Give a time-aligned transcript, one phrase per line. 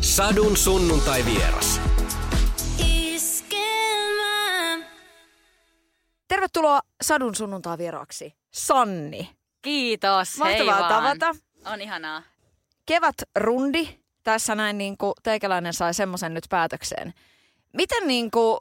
[0.00, 1.80] Sadun sunnuntai vieras.
[6.28, 9.30] Tervetuloa Sadun sunnuntaa vieraaksi, Sanni.
[9.62, 10.88] Kiitos, Mahtavaa hei vaan.
[11.18, 11.34] tavata.
[11.72, 12.22] On ihanaa.
[12.86, 14.00] Kevätrundi.
[14.22, 17.14] Tässä näin niin kuin teikäläinen sai semmoisen nyt päätökseen.
[17.72, 18.58] Miten niin kuin,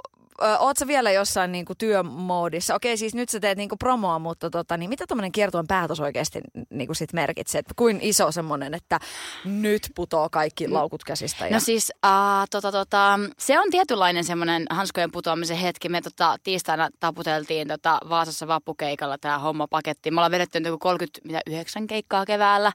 [0.60, 2.76] oot sä vielä jossain niin kuin työmoodissa?
[2.76, 6.00] Okei, siis nyt sä teet niin kuin promoa, mutta tota, niin mitä tämmöinen kiertueen päätös
[6.00, 7.62] oikeasti niin kuin sit merkitsee?
[7.76, 9.00] Kuin iso semmoinen, että
[9.46, 11.48] nyt putoo kaikki laukut käsistä?
[11.48, 11.54] Ja...
[11.54, 15.90] No siis uh, tota, tota, se on tietynlainen semmoinen hanskojen putoamisen hetki.
[15.90, 20.12] Me tota, tiistaina taputeltiin tota, Vaasassa vappukeikalla tämä homma paketti.
[20.12, 22.72] Me ollaan vedetty joku 39 keikkaa keväällä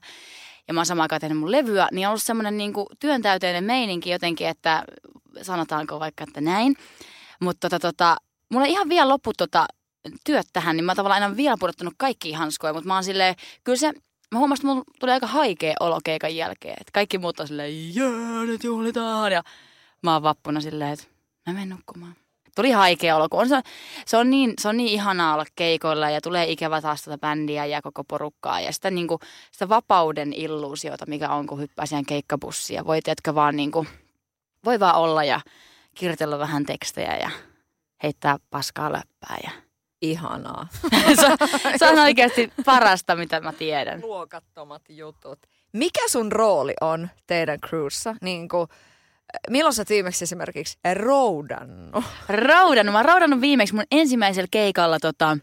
[0.67, 4.09] ja mä oon samaan aikaan tehnyt mun levyä, niin on ollut semmoinen niin työntäyteinen meininki
[4.09, 4.83] jotenkin, että
[5.41, 6.75] sanotaanko vaikka, että näin.
[7.41, 8.17] Mutta tota, tota,
[8.49, 9.65] mulla ihan vielä loppu tota,
[10.25, 13.77] työt tähän, niin mä tavallaan aina vielä pudottanut kaikki hanskoja, mutta mä oon silleen, kyllä
[13.77, 13.91] se,
[14.31, 16.75] mä huomasin, että mulla tuli aika haikea olo keikan jälkeen.
[16.79, 19.31] Että kaikki muut on silleen, jää, nyt juhlitaan.
[19.31, 19.43] Ja
[20.03, 21.05] mä oon vappuna silleen, että
[21.47, 22.15] mä menen nukkumaan.
[22.55, 23.61] Tuli haikea olo, kun on se,
[24.05, 27.65] se, on niin, se on niin ihanaa olla keikoilla ja tulee ikävä taas tätä bändiä
[27.65, 28.61] ja koko porukkaa.
[28.61, 29.19] Ja sitä, niin kuin,
[29.51, 32.77] sitä vapauden illuusiota, mikä on, kun hyppää siihen keikkabussiin.
[32.77, 33.87] Ja voi, tiedätkö, vaan niin kuin,
[34.65, 35.41] voi vaan olla ja
[35.95, 37.29] kirjoitella vähän tekstejä ja
[38.03, 39.37] heittää paskaa läppää.
[39.43, 39.51] Ja
[40.01, 40.67] Ihanaa.
[40.91, 41.27] se,
[41.79, 44.01] se on oikeasti parasta, mitä mä tiedän.
[44.01, 45.39] Luokattomat jutut.
[45.73, 48.15] Mikä sun rooli on teidän crewssa?
[48.21, 48.67] Niin kuin,
[49.49, 52.05] milloin sä viimeksi esimerkiksi roudannut?
[52.29, 52.93] Roudannut.
[52.93, 55.37] Mä oon roudannut viimeksi mun ensimmäisellä keikalla tota,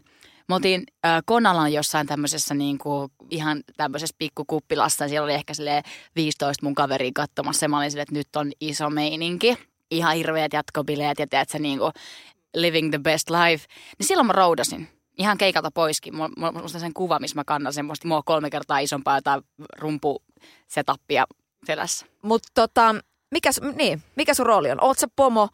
[0.49, 5.07] me oltiin äh, Konalan jossain tämmöisessä niinku, ihan tämmöisessä pikkukuppilassa.
[5.07, 5.83] Siellä oli ehkä sille
[6.15, 7.65] 15 mun kaveria katsomassa.
[7.65, 9.57] Ja mä olin silleen, että nyt on iso meininki.
[9.97, 11.91] Ihan hirveät jatkobileet ja tiedätkö, niinku,
[12.55, 13.65] living the best life.
[13.99, 14.87] Niin silloin mä roudasin.
[15.17, 16.15] Ihan keikalta poiskin.
[16.15, 19.41] Mulla mulla- sen kuva, missä mä kannan semmoista mua kolme kertaa isompaa jotain
[19.77, 21.25] rumpusetapia
[21.65, 22.05] selässä.
[22.21, 22.95] Mutta tota,
[23.31, 24.83] mikä, niin, mikä sun rooli on?
[24.83, 25.49] Oot sä pomo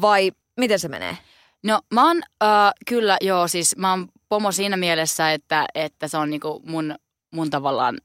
[0.00, 1.18] vai miten se menee?
[1.64, 6.16] No mä oon äh, kyllä joo, siis mä oon pomo siinä mielessä, että, että se
[6.18, 6.94] on niinku mun,
[7.34, 7.98] mun tavallaan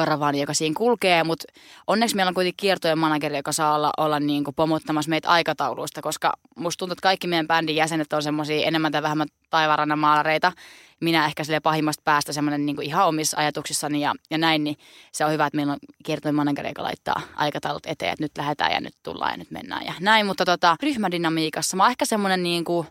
[0.00, 1.44] karavaani, joka siinä kulkee, mutta
[1.86, 6.32] onneksi meillä on kuitenkin kiertojen manageri, joka saa olla, olla niinku pomottamassa meitä aikatauluista, koska
[6.56, 10.52] musta tuntuu, että kaikki meidän bändin jäsenet on semmoisia enemmän tai vähemmän taivaanrannan maalareita.
[11.00, 14.76] Minä ehkä sille pahimmasta päästä semmoinen niinku ihan omissa ajatuksissani ja, ja näin, niin
[15.12, 18.72] se on hyvä, että meillä on kiertojen manageri, joka laittaa aikataulut eteen, että nyt lähdetään
[18.72, 22.42] ja nyt tullaan ja nyt mennään ja näin, mutta tota, ryhmädynamiikassa mä oon ehkä semmoinen
[22.42, 22.86] niinku,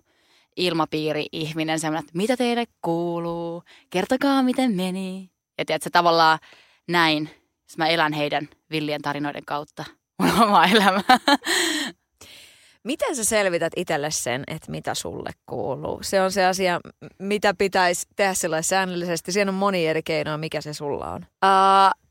[0.56, 5.32] ilmapiiri-ihminen, semmoinen, että mitä teille kuuluu, kertokaa miten meni.
[5.58, 6.40] Ja tiedätkö, tavallaan
[6.90, 7.30] näin,
[7.68, 9.86] siis mä elän heidän villien tarinoiden kautta
[10.20, 11.20] mun omaa elämää.
[12.84, 16.00] Miten sä selvität itselle sen, että mitä sulle kuuluu?
[16.02, 16.80] Se on se asia,
[17.20, 19.32] mitä pitäisi tehdä sillä säännöllisesti.
[19.32, 21.22] Siinä on moni eri keinoa, mikä se sulla on.
[21.22, 22.02] Uh,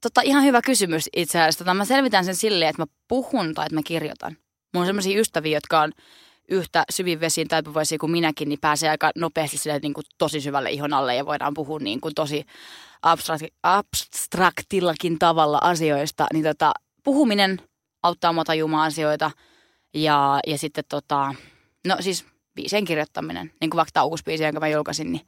[0.00, 1.58] tota, ihan hyvä kysymys itse asiassa.
[1.58, 4.36] Tota, mä selvitän sen silleen, että mä puhun tai että mä kirjoitan.
[4.74, 5.92] Mulla on sellaisia ystäviä, jotka on
[6.48, 10.70] yhtä syvin vesiin taipuvaisia kuin minäkin, niin pääsee aika nopeasti sille, niin kuin tosi syvälle
[10.70, 12.44] ihon alle ja voidaan puhua niin kuin tosi
[13.02, 16.26] abstrakti, abstraktillakin tavalla asioista.
[16.32, 16.72] Niin tota,
[17.04, 17.60] puhuminen
[18.02, 19.30] auttaa mua tajumaan asioita
[19.94, 21.34] ja, ja sitten tota,
[21.86, 25.26] no siis biisien kirjoittaminen, niin kuin vaikka tämä uusi biisi, jonka mä julkaisin, niin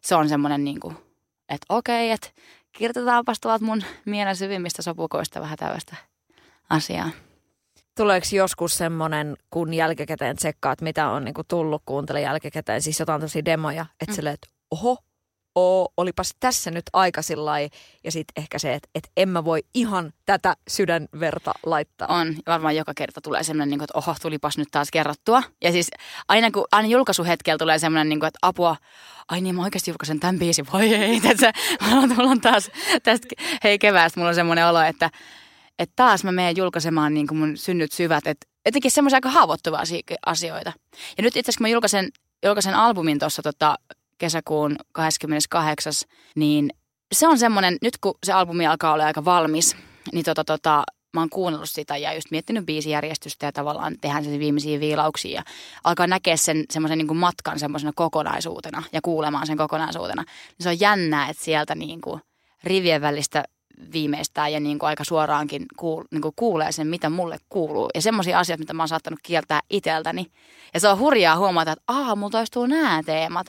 [0.00, 0.96] se on semmoinen niin kuin,
[1.48, 2.28] että okei, että
[2.72, 5.96] kirjoitetaanpas tuolta mun mielen syvimmistä sopukoista vähän tällaista
[6.70, 7.10] asiaa.
[7.96, 13.44] Tuleeko joskus semmoinen, kun jälkikäteen tsekkaat, mitä on niinku tullut, kuuntele jälkikäteen, siis jotain tämmöisiä
[13.44, 14.14] demoja, että mm.
[14.16, 14.96] silleen, että oho,
[15.54, 17.68] oo, olipas tässä nyt aika sillai.
[18.04, 22.08] Ja sitten ehkä se, että et en mä voi ihan tätä sydänverta laittaa.
[22.08, 25.42] On, ja varmaan joka kerta tulee semmoinen, niin kuin, että oho, tulipas nyt taas kerrottua.
[25.62, 25.90] Ja siis
[26.28, 28.76] aina, kun, aina julkaisuhetkellä tulee semmoinen, niin kuin, että apua,
[29.28, 31.52] ai niin mä oikeasti julkaisen tämän biisin, voi ei, tässä,
[32.16, 32.70] mulla on taas
[33.02, 33.26] tästä,
[33.64, 35.10] hei keväästä, mulla on semmoinen olo, että,
[35.78, 40.04] että taas mä menen julkaisemaan niin mun synnyt syvät, että etenkin semmoisia aika haavoittuvia asi-
[40.26, 40.72] asioita.
[41.16, 42.08] Ja nyt itse asiassa kun mä julkaisen,
[42.44, 43.76] julkaisen albumin tuossa tota,
[44.18, 45.92] kesäkuun 28.
[46.34, 46.70] niin
[47.12, 49.76] se on semmoinen, nyt kun se albumi alkaa olla aika valmis,
[50.12, 50.84] niin tota, tota,
[51.14, 55.42] mä oon kuunnellut sitä ja just miettinyt biisijärjestystä ja tavallaan tehdään sen viimeisiä viilauksia ja
[55.84, 60.22] alkaa näkeä sen semmoisen niin matkan semmoisena kokonaisuutena ja kuulemaan sen kokonaisuutena.
[60.22, 62.20] Niin se on jännää, että sieltä niin kuin
[62.64, 63.44] rivien välistä
[63.92, 67.90] viimeistään ja niin kuin aika suoraankin kuul, niin kuin kuulee sen, mitä mulle kuuluu.
[67.94, 70.26] Ja semmoisia asioita, mitä mä oon saattanut kieltää iteltäni.
[70.74, 73.46] Ja se on hurjaa huomata, että aah, mulla toistuu nämä teemat.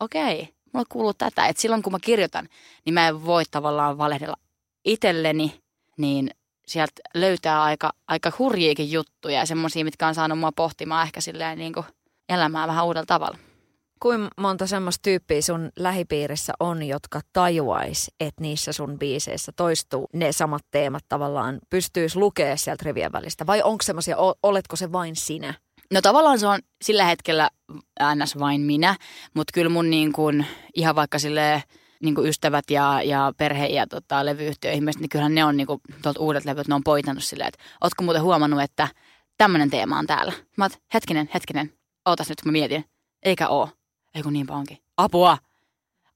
[0.00, 1.46] Okei, mulle kuuluu tätä.
[1.46, 2.48] Että silloin kun mä kirjoitan,
[2.84, 4.36] niin mä en voi tavallaan valehdella
[4.84, 5.60] itselleni,
[5.96, 6.30] niin
[6.66, 11.58] sieltä löytää aika, aika hurjiakin juttuja ja semmoisia, mitkä on saanut mua pohtimaan ehkä silleen
[11.58, 11.86] niin kuin
[12.28, 13.38] elämää vähän uudella tavalla.
[14.00, 20.32] Kuinka monta semmoista tyyppiä sun lähipiirissä on, jotka tajuais, että niissä sun biiseissä toistuu ne
[20.32, 23.46] samat teemat tavallaan, pystyis lukea sieltä rivien välistä?
[23.46, 25.54] Vai onko semmoisia, oletko se vain sinä?
[25.92, 27.50] No tavallaan se on sillä hetkellä
[28.14, 28.38] ns.
[28.38, 28.96] vain minä,
[29.34, 31.62] mutta kyllä mun niin kuin, ihan vaikka sille
[32.02, 35.80] niin kuin ystävät ja, ja perhe ja tota, levyyhtiöihmiset, niin kyllähän ne on niin kuin,
[36.02, 38.88] tuolta uudet levyt, ne on poitannut silleen, että ootko muuten huomannut, että
[39.38, 40.32] tämmöinen teema on täällä.
[40.56, 41.72] Mä oot, hetkinen, hetkinen,
[42.08, 42.84] ootas nyt kun mä mietin.
[43.22, 43.68] Eikä oo.
[44.18, 44.78] Ei kun niinpä onkin.
[44.96, 45.38] Apua!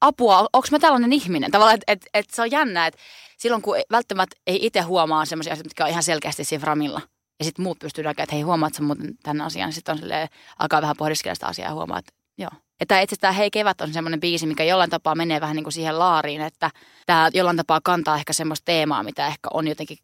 [0.01, 1.51] Apua, onko mä tällainen ihminen?
[1.51, 2.99] Tavallaan, että et, et se on jännä, että
[3.37, 7.01] silloin kun välttämättä ei itse huomaa semmoisia asioita, mitkä on ihan selkeästi siinä framilla.
[7.39, 9.73] Ja sitten muut pystyy näkemään, että hei huomaat sä muuten tämän asian.
[9.73, 10.27] Sitten on silleen,
[10.59, 12.49] alkaa vähän pohdiskella sitä asiaa ja huomaa, että joo.
[12.79, 15.73] Että itse tämä Hei kevät on semmoinen biisi, mikä jollain tapaa menee vähän niin kuin
[15.73, 16.71] siihen laariin, että
[17.05, 19.97] tämä jollain tapaa kantaa ehkä semmoista teemaa, mitä ehkä on jotenkin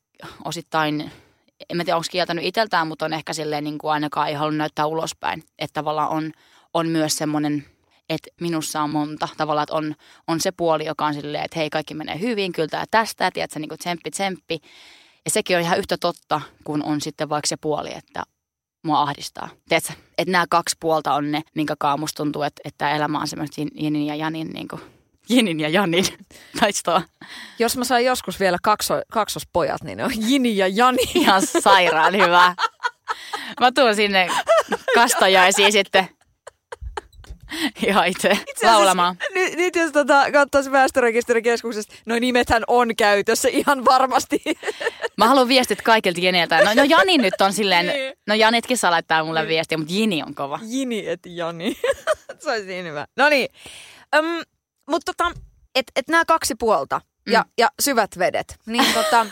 [0.45, 1.11] osittain
[1.69, 4.51] en mä tiedä, onko kieltänyt itseltään, mutta on ehkä silleen niin kuin ainakaan ei halua
[4.51, 5.43] näyttää ulospäin.
[5.59, 6.31] Että tavallaan on,
[6.73, 7.65] on myös semmoinen,
[8.09, 9.27] että minussa on monta.
[9.37, 9.95] Tavallaan, että on,
[10.27, 13.59] on se puoli, joka on silleen, että hei, kaikki menee hyvin, kyllä tämä tästä, tiedätkö,
[13.59, 14.59] niin kuin tsemppi, tsemppi.
[15.25, 18.23] Ja sekin on ihan yhtä totta, kun on sitten vaikka se puoli, että
[18.83, 19.49] mua ahdistaa.
[19.69, 23.61] Tiedätkö, että nämä kaksi puolta on ne, minkä kaamus tuntuu, että, että elämä on semmoista
[23.75, 24.81] Jinin ja Janin niin kuin
[25.29, 26.05] Jinin ja Janin
[26.59, 27.01] taistoa.
[27.59, 31.03] Jos mä saan joskus vielä kakso, kaksospojat, niin ne on Jini ja Jani.
[31.15, 32.55] Ihan sairaan hyvä.
[33.59, 34.27] Mä tuun sinne
[34.95, 36.09] kastajaisiin sitten
[37.87, 39.17] ihan itse, itse laulamaan.
[39.33, 44.41] Nyt, nyt jos tota, katsoisi väestörekisterikeskuksesta, no nimethän on käytössä ihan varmasti.
[45.17, 46.63] Mä haluan viestit kaikilta Jeniltä.
[46.63, 48.13] No, no Jani nyt on silleen, niin.
[48.27, 49.49] no Janitkin saa laittaa mulle niin.
[49.49, 50.59] viestiä, mutta Jini on kova.
[50.63, 51.77] Jini et Jani.
[52.39, 53.07] Se olisi niin hyvä.
[53.17, 53.49] No niin.
[54.19, 54.41] Um,
[54.89, 55.31] mutta tota,
[55.75, 57.33] että et nämä kaksi puolta mm.
[57.33, 59.25] ja, ja syvät vedet, niin tota,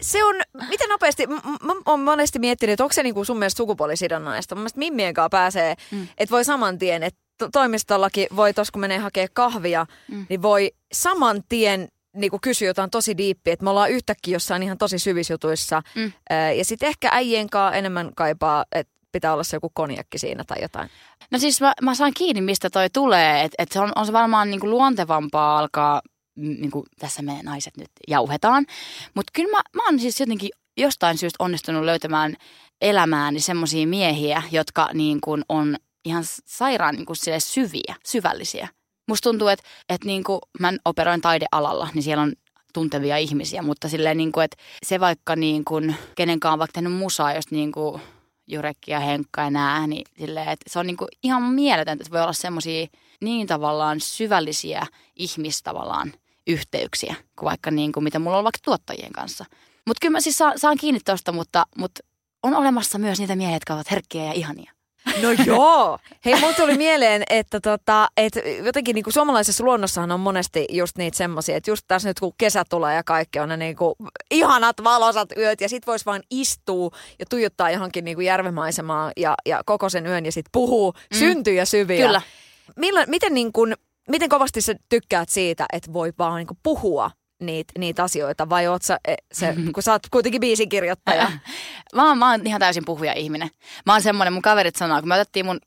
[0.00, 0.36] se on,
[0.68, 4.54] miten nopeasti, mä oon monesti miettinyt, että onko se niinku sun mielestä sukupuolisidonnaista.
[4.54, 6.08] Mun mielestä Mimmien kanssa pääsee, mm.
[6.18, 7.20] että voi saman tien, että
[7.52, 10.26] toimistollakin voi tos kun menee hakea kahvia, mm.
[10.28, 14.78] niin voi saman tien niin kysyä jotain tosi diippiä, että me ollaan yhtäkkiä jossain ihan
[14.78, 15.82] tosi syvissä jutuissa.
[15.94, 16.12] Mm.
[16.56, 20.62] ja sitten ehkä äijien kanssa enemmän kaipaa, että pitää olla se joku konjakki siinä tai
[20.62, 20.90] jotain?
[21.30, 23.42] No siis mä, mä saan kiinni, mistä toi tulee.
[23.44, 26.02] Että et se on, on se varmaan niinku luontevampaa alkaa,
[26.36, 28.66] niin kuin tässä me naiset nyt jauhetaan.
[29.14, 32.36] Mutta kyllä mä, mä oon siis jotenkin jostain syystä onnistunut löytämään
[32.80, 38.68] elämääni semmoisia miehiä, jotka niin kuin on ihan sairaan niin kuin syviä, syvällisiä.
[39.08, 42.32] Musta tuntuu, että, että niin kuin mä operoin taidealalla, niin siellä on
[42.74, 44.56] tuntevia ihmisiä, mutta silleen niin kuin, että
[44.86, 48.02] se vaikka niin kuin, kenenkaan on vaikka tehnyt musaa, jos niin kuin
[48.46, 52.22] Jurekki ja Henkka ja nää, niin silleen, että se on niinku ihan mieletöntä, että voi
[52.22, 52.86] olla semmoisia
[53.20, 56.12] niin tavallaan syvällisiä ihmistavallaan
[56.46, 59.44] yhteyksiä, kuin vaikka niin kuin mitä mulla on vaikka tuottajien kanssa.
[59.86, 62.00] Mutta kyllä mä siis saan, saan kiinni tosta, mutta, mutta
[62.42, 64.72] on olemassa myös niitä miehiä, jotka ovat herkkiä ja ihania.
[65.22, 65.98] No joo.
[66.24, 68.32] Hei, mulla tuli mieleen, että tota, et
[68.64, 72.64] jotenkin niinku suomalaisessa luonnossahan on monesti just niitä semmoisia, että just tässä nyt kun kesä
[72.70, 73.96] tulee ja kaikki on ne niinku
[74.30, 79.62] ihanat valosat yöt ja sit vois vaan istua ja tuijottaa johonkin niinku järvemaisemaan ja, ja
[79.66, 81.18] koko sen yön ja sit puhuu mm.
[81.18, 82.06] syntyjä syviä.
[82.06, 82.22] Kyllä.
[82.76, 83.66] Millä, miten, niinku,
[84.08, 87.10] miten kovasti sä tykkäät siitä, että voi vaan niinku puhua
[87.40, 91.32] niitä, niitä asioita vai oot sä, e, se, kun sä oot kuitenkin biisikirjoittaja?
[91.94, 93.50] mä, oon, mä oon ihan täysin puhuja ihminen.
[93.86, 95.60] Mä oon semmonen, mun kaverit sanoo, kun me otettiin mun,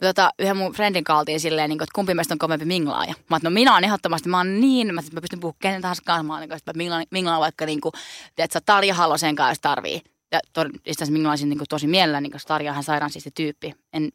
[0.00, 3.14] me tota, yhden mun friendin kaaltiin silleen, niin kuin, että kumpi meistä on kovempi minglaaja.
[3.30, 6.02] Mä oon, no minä oon ehdottomasti, mä oon niin, mä, mä pystyn puhumaan kenen tahansa
[6.06, 7.92] kanssa, mä oon, niin että mä minglaan, minglaan vaikka niin kuin,
[8.34, 10.00] tiedätkö, Tarja Halosen kanssa, jos tarvii.
[10.32, 13.30] Ja to, itse asiassa minglaisin niin kuin, tosi mielellä, niin koska Tarja on sairaan siisti
[13.34, 13.74] tyyppi.
[13.92, 14.10] En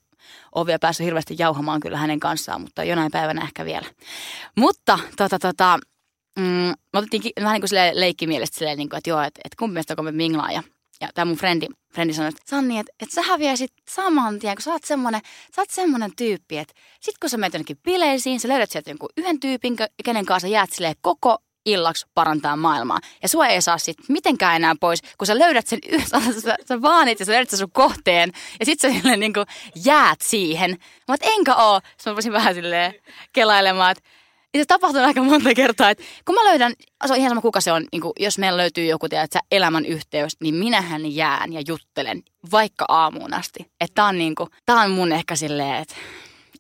[0.56, 3.88] ole vielä päässyt hirveästi jauhamaan kyllä hänen kanssaan, mutta jonain päivänä ehkä vielä.
[4.58, 5.80] Mutta tota, tota,
[6.40, 6.44] mm,
[6.94, 9.96] me otettiin vähän niin kuin leikkimielestä silleen, niin kuin, että joo, että, että kumpi meistä
[9.98, 10.52] on minglaa.
[10.52, 10.64] Ja,
[11.02, 14.64] ja tämä mun frendi, frendi sanoi, että Sanni, että, että sä häviäisit saman tien, kun
[14.64, 15.22] sä oot semmonen,
[15.56, 19.10] sä oot semmonen tyyppi, että sit kun sä menet jonnekin bileisiin, sä löydät sieltä jonkun
[19.18, 19.76] yhden tyypin,
[20.06, 23.00] kenen kanssa jäät silleen koko illaksi parantaa maailmaa.
[23.22, 26.82] Ja sua ei saa sit mitenkään enää pois, kun sä löydät sen yhdessä, sä, sä
[26.82, 28.32] vaanit ja sä löydät sen sun kohteen.
[28.60, 29.46] Ja sit sä silleen niin kuin
[29.86, 30.70] jäät siihen.
[31.08, 31.80] Mä oot, enkä oo.
[31.84, 32.94] Sitten mä voisin vähän silleen
[33.34, 34.04] kelailemaan, että
[34.54, 36.74] ja se tapahtuu aika monta kertaa, että kun mä löydän,
[37.06, 39.86] se on ihan sama kuka se on, niin kuin, jos meillä löytyy joku tiedät, elämän
[39.86, 43.60] yhteys, niin minähän jään ja juttelen vaikka aamuun asti.
[43.82, 45.96] Että tää on, niin kuin, tää on mun ehkä silleen, että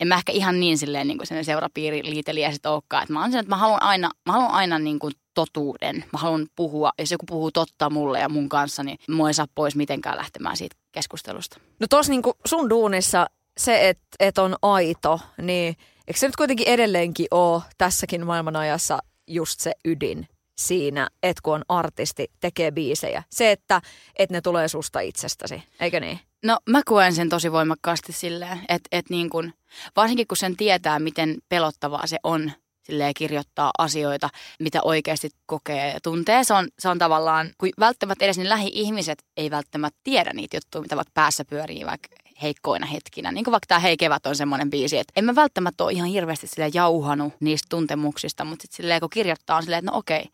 [0.01, 3.03] en mä ehkä ihan niin silleen niin kuin seurapiiri liiteliä sit olekaan.
[3.03, 5.96] Että mä, on sen, että mä haluan aina, mä haluan aina niin kuin totuuden.
[6.13, 9.48] Mä haluan puhua, jos joku puhuu totta mulle ja mun kanssa, niin mua ei saa
[9.55, 11.60] pois mitenkään lähtemään siitä keskustelusta.
[11.79, 13.27] No tos niin kuin sun duunissa
[13.58, 15.75] se, että et on aito, niin
[16.08, 20.27] eikö se nyt kuitenkin edelleenkin ole tässäkin maailmanajassa just se ydin?
[20.68, 23.24] Siinä, että kun on artisti, tekee biisejä.
[23.30, 23.82] Se, että,
[24.15, 26.20] että ne tulee susta itsestäsi, eikö niin?
[26.44, 29.53] No mä koen sen tosi voimakkaasti silleen, että, että niin kun,
[29.96, 32.51] varsinkin kun sen tietää, miten pelottavaa se on
[32.84, 36.44] silleen kirjoittaa asioita, mitä oikeasti kokee ja tuntee.
[36.44, 40.82] Se on, se on tavallaan, kun välttämättä edes ne lähi-ihmiset ei välttämättä tiedä niitä juttuja,
[40.82, 42.08] mitä vaikka päässä pyörii vaikka
[42.41, 43.32] heikkoina hetkinä.
[43.32, 46.08] Niin kuin vaikka tämä Hei kevät on semmoinen biisi, että en mä välttämättä ole ihan
[46.08, 50.25] hirveästi sille jauhanut niistä tuntemuksista, mutta sitten silleen kun kirjoittaa on silleen, että no okei,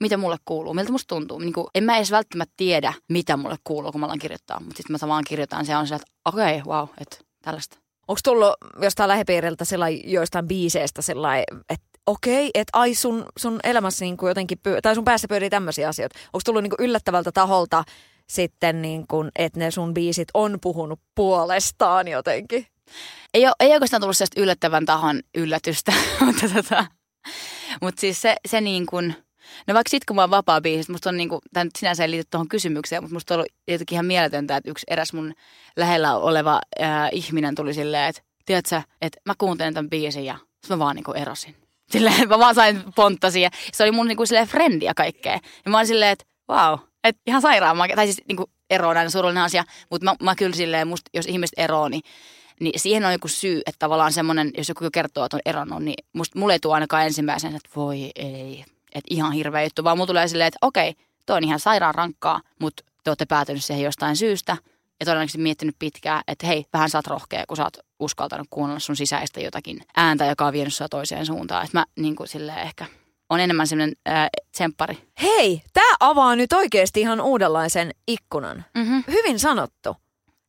[0.00, 1.38] mitä mulle kuuluu, miltä musta tuntuu.
[1.38, 4.76] Niin kuin, en mä edes välttämättä tiedä, mitä mulle kuuluu, kun mä alan kirjoittaa, mutta
[4.76, 7.78] sitten mä vaan kirjoitan, se on se, että okei, okay, wow, että tällaista.
[8.08, 9.64] Onko tullut jostain lähipiiriltä
[10.04, 14.94] joistain biiseistä sellainen, että okei, että ai sun, sun elämässä niin kuin jotenkin, pyö- tai
[14.94, 16.18] sun päässä pyörii tämmöisiä asioita.
[16.26, 17.84] Onko tullut niin kuin yllättävältä taholta
[18.28, 22.66] sitten, niin kuin, että ne sun biisit on puhunut puolestaan jotenkin?
[23.34, 25.92] Ei, ole, ei oikeastaan tullut sellaista yllättävän tahon yllätystä,
[26.24, 26.86] mutta tota,
[27.80, 29.14] mut siis se, se niin kuin,
[29.66, 32.10] No vaikka sitten kun mä oon vapaa biisistä, musta on niinku, tämä nyt sinänsä ei
[32.10, 35.34] liity tuohon kysymykseen, mutta musta on ollut jotenkin ihan mieletöntä, että yksi eräs mun
[35.76, 40.78] lähellä oleva ää, ihminen tuli silleen, että tiedätkö, että mä kuuntelen tämän biisin ja mä
[40.78, 41.56] vaan niinku erosin.
[41.90, 45.38] Silleen, mä vaan sain ponttasia ja se oli mun niinku silleen frendiä kaikkea.
[45.64, 47.76] Ja mä olin silleen, että wow, että ihan sairaan.
[47.94, 51.26] Tai siis niinku ero on aina surullinen asia, mutta mä, mä kyllä silleen, musta, jos
[51.26, 52.02] ihmiset eroo, niin
[52.60, 56.04] niin siihen on joku syy, että tavallaan semmoinen, jos joku kertoo, että on eronnut, niin
[56.12, 60.06] musta, mulle ei tule ainakaan ensimmäisenä, että voi ei, että ihan hirveä juttu, vaan mulla
[60.06, 60.94] tulee silleen, että okei,
[61.26, 64.56] toi on ihan sairaan rankkaa, mutta te olette päätynyt siihen jostain syystä.
[65.00, 68.80] Ja todennäköisesti miettinyt pitkään, että hei, vähän sä oot rohkea, kun sä oot uskaltanut kuunnella
[68.80, 71.64] sun sisäistä jotakin ääntä, joka on vienyt sua toiseen suuntaan.
[71.64, 72.86] Että mä niin kuin silleen ehkä
[73.30, 73.96] on enemmän semmoinen
[74.52, 74.98] tsemppari.
[75.22, 78.64] Hei, tämä avaa nyt oikeasti ihan uudenlaisen ikkunan.
[78.74, 79.04] Mm-hmm.
[79.08, 79.96] Hyvin sanottu.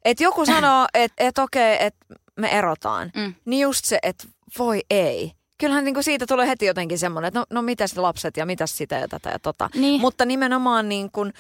[0.06, 2.06] Että joku sanoo, että et okei, että
[2.40, 3.12] me erotaan.
[3.16, 3.34] Mm.
[3.46, 4.28] Niin just se, että
[4.60, 8.38] voi ei kyllähän niin kuin siitä tulee heti jotenkin semmoinen, että no, no mitäs lapset
[8.38, 9.70] ja mitäs sitä ja tätä ja tota.
[9.76, 10.02] Niin.
[10.02, 11.34] Mutta nimenomaan niin kuin,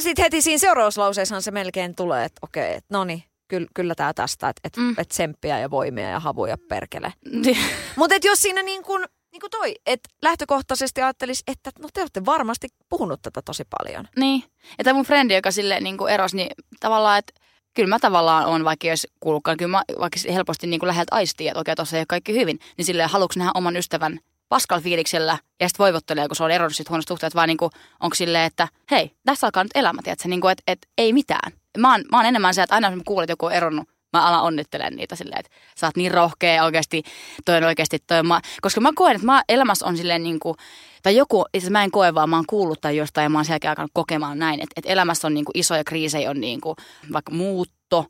[0.00, 4.14] sitten heti siinä seurauslauseessahan se melkein tulee, että okei, että no niin, kyllä, kyllä tämä
[4.14, 4.94] tästä, että et, mm.
[4.98, 7.12] et tsemppiä ja voimia ja havuja perkele.
[7.32, 7.58] Niin.
[7.96, 12.24] Mutta jos siinä niin kuin, niin kuin toi, että lähtökohtaisesti ajattelisi, että no te olette
[12.24, 14.08] varmasti puhunut tätä tosi paljon.
[14.16, 14.44] Niin.
[14.78, 16.50] Ja tämä mun frendi, joka sille niin kuin erosi, niin
[16.80, 17.32] tavallaan, että
[17.74, 21.48] kyllä mä tavallaan on, vaikka jos kuulukaan, kyllä mä vaikka helposti niin kuin läheltä aistii,
[21.48, 25.38] että okei, tuossa ei ole kaikki hyvin, niin silleen haluatko nähdä oman ystävän paskal fiiliksellä
[25.60, 28.44] ja sitten voivottelee, kun se on eronnut sit huonosta suhteesta, vaan niin kuin, onko silleen,
[28.44, 31.52] että hei, tässä alkaa nyt elämä, tiedätkö, niin kuin, että, että ei mitään.
[31.78, 34.42] Mä oon, mä oon enemmän se, että aina kun kuulet, joku on eronnut, mä alan
[34.42, 37.02] onnittelen niitä silleen, että sä oot niin rohkea oikeasti,
[37.44, 40.56] toi on oikeasti toi mä, koska mä koen, että mä elämässä on silleen niin kuin,
[41.02, 43.44] tai joku, itse mä en koe vaan, mä oon kuullut tai jostain ja mä oon
[43.44, 46.76] sen alkanut kokemaan näin, että, että elämässä on niin kuin isoja kriisejä, on niin kuin
[47.12, 48.06] vaikka muutto,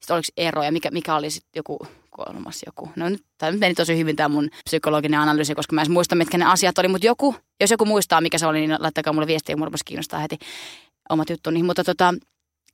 [0.00, 1.78] sitten oliko ero ja mikä, mikä oli sitten joku
[2.10, 2.90] kolmas joku.
[2.96, 6.14] No nyt, tämä nyt meni tosi hyvin tämä mun psykologinen analyysi, koska mä en muista,
[6.14, 9.26] mitkä ne asiat oli, mutta joku, jos joku muistaa, mikä se oli, niin laittakaa mulle
[9.26, 10.38] viestiä, mulla kiinnostaa heti
[11.10, 11.62] omat juttuni.
[11.62, 12.14] Mutta tota,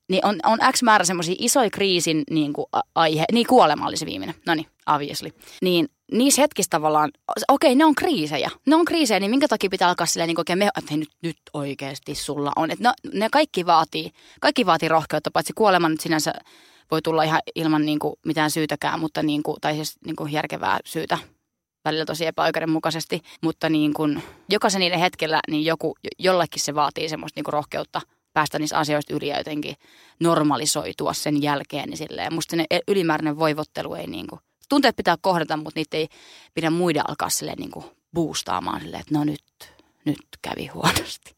[0.09, 4.07] niin on, on X määrä semmoisia isoja kriisin niin kuin, aihe, niin kuolema oli se
[4.07, 5.31] viimeinen, no niin, obviously.
[5.63, 7.11] Niin niissä hetkissä tavallaan,
[7.49, 8.51] okei, ne on kriisejä.
[8.67, 12.15] Ne on kriisejä, niin minkä takia pitää alkaa silleen niin oikein, että nyt, nyt oikeasti
[12.15, 12.71] sulla on.
[12.71, 14.11] Että no, ne kaikki vaatii,
[14.41, 16.33] kaikki vaatii rohkeutta, paitsi kuolema nyt sinänsä
[16.91, 20.33] voi tulla ihan ilman niin kuin mitään syytäkään, mutta niin kuin, tai siis niin kuin
[20.33, 21.19] järkevää syytä
[21.85, 27.39] välillä tosi epäoikeudenmukaisesti, mutta niin kuin, jokaisen niiden hetkellä niin joku, jollekin se vaatii semmoista
[27.39, 28.01] niin kuin rohkeutta–
[28.39, 29.77] päästä niistä asioista yli ja jotenkin
[30.21, 31.89] normalisoitua sen jälkeen.
[31.89, 32.35] Niin silleen.
[32.35, 36.09] Musta ne ylimääräinen voivottelu ei niin kuin, tunteet pitää kohdata, mutta niitä ei
[36.55, 37.85] pidä muiden alkaa silleen niin kuin
[38.15, 41.37] boostaamaan silleen, että no nyt, nyt kävi huonosti.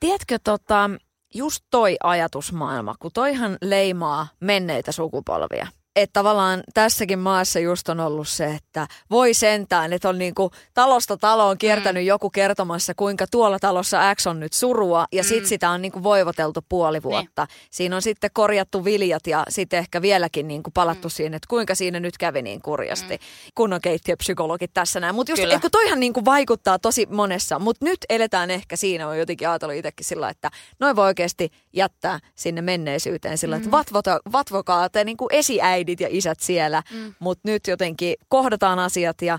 [0.00, 0.90] Tiedätkö, tota,
[1.34, 8.28] just toi ajatusmaailma, kun toihan leimaa menneitä sukupolvia– että tavallaan tässäkin maassa just on ollut
[8.28, 12.06] se, että voi sentään, että on niinku talosta taloon kiertänyt mm.
[12.06, 15.26] joku kertomassa, kuinka tuolla talossa X on nyt surua ja mm.
[15.26, 17.02] sit sitä on niinku voivoteltu puoli niin.
[17.02, 17.44] vuotta.
[17.44, 17.68] Niin.
[17.70, 21.10] Siinä on sitten korjattu viljat ja sitten ehkä vieläkin niinku palattu mm.
[21.10, 23.14] siihen, että kuinka siinä nyt kävi niin kurjasti.
[23.14, 23.50] Mm.
[23.54, 25.14] Kunnon keittiöpsykologit tässä näin.
[25.14, 29.18] Mutta just, et kun toihan niinku vaikuttaa tosi monessa, mutta nyt eletään ehkä siinä, on
[29.18, 33.72] jotenkin ajatellut itsekin sillä, että noin voi oikeasti jättää sinne menneisyyteen sillä, että mm.
[33.72, 37.14] vatvota, vatvokaa te niinku esiäi äidit ja isät siellä, mm.
[37.18, 39.38] mutta nyt jotenkin kohdataan asiat ja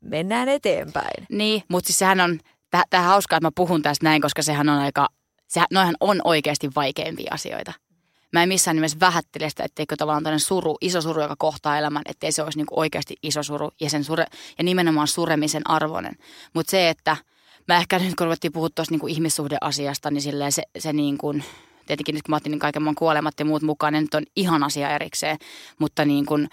[0.00, 1.26] mennään eteenpäin.
[1.28, 2.40] Niin, mutta siis sehän on,
[2.90, 5.08] tähän hauskaa, että mä puhun tästä näin, koska sehän on aika,
[5.48, 7.72] sehän, noihän on oikeasti vaikeimpia asioita.
[8.32, 12.02] Mä en missään nimessä vähättele sitä, etteikö tavallaan tämmöinen suru, iso suru, joka kohtaa elämän,
[12.06, 14.26] ettei se olisi niinku oikeasti iso suru ja, sen sure,
[14.58, 16.14] ja nimenomaan suremisen arvoinen.
[16.54, 17.16] Mutta se, että
[17.68, 21.44] mä ehkä nyt kun ruvettiin puhua tuosta niinku ihmissuhdeasiasta, niin silleen se, se niin kuin,
[21.86, 24.22] tietenkin nyt kun mä otin niin kaiken mun kuolemat ja muut mukaan, niin nyt on
[24.36, 25.38] ihan asia erikseen.
[25.78, 26.48] Mutta niin kuin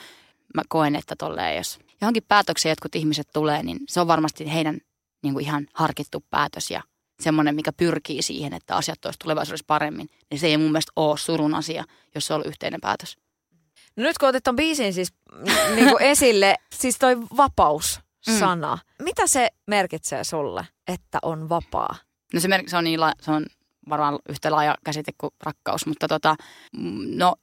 [0.56, 4.78] mä koen, että tolleen, jos johonkin päätökseen jotkut ihmiset tulee, niin se on varmasti heidän
[5.24, 6.82] niin kuin ihan harkittu päätös ja
[7.20, 11.18] semmoinen, mikä pyrkii siihen, että asiat olisi tulevaisuudessa paremmin, niin se ei mun mielestä ole
[11.18, 11.84] surun asia,
[12.16, 13.18] jos se on yhteinen päätös.
[13.96, 15.14] No nyt kun otit ton biisin siis
[15.76, 18.76] niin kuin esille, siis toi vapaus-sana.
[18.76, 19.04] Mm.
[19.04, 21.96] Mitä se merkitsee sulle, että on vapaa?
[22.34, 23.46] No se, mer- se, on, niin la- se on
[23.90, 26.36] varmaan yhtä laaja käsite kuin rakkaus, mutta tota,
[27.16, 27.36] no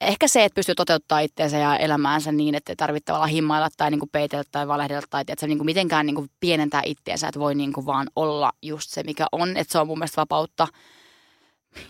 [0.00, 3.90] ehkä se, että pystyy toteuttaa itseensä ja elämäänsä niin, että ei tarvitse tavallaan himmailla tai
[3.90, 7.28] niin kuin peitellä tai valehdella tai että se niin kuin mitenkään niin kuin pienentää itseensä,
[7.28, 9.56] että voi niin kuin vaan olla just se, mikä on.
[9.56, 10.68] Että se on mun mielestä vapautta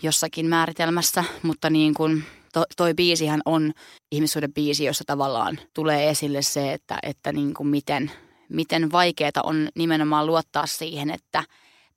[0.01, 3.73] jossakin määritelmässä, mutta niin kuin to, toi biisihän on
[4.11, 8.11] ihmissuuden biisi, jossa tavallaan tulee esille se, että, että niin kuin miten,
[8.49, 11.43] miten vaikeaa on nimenomaan luottaa siihen, että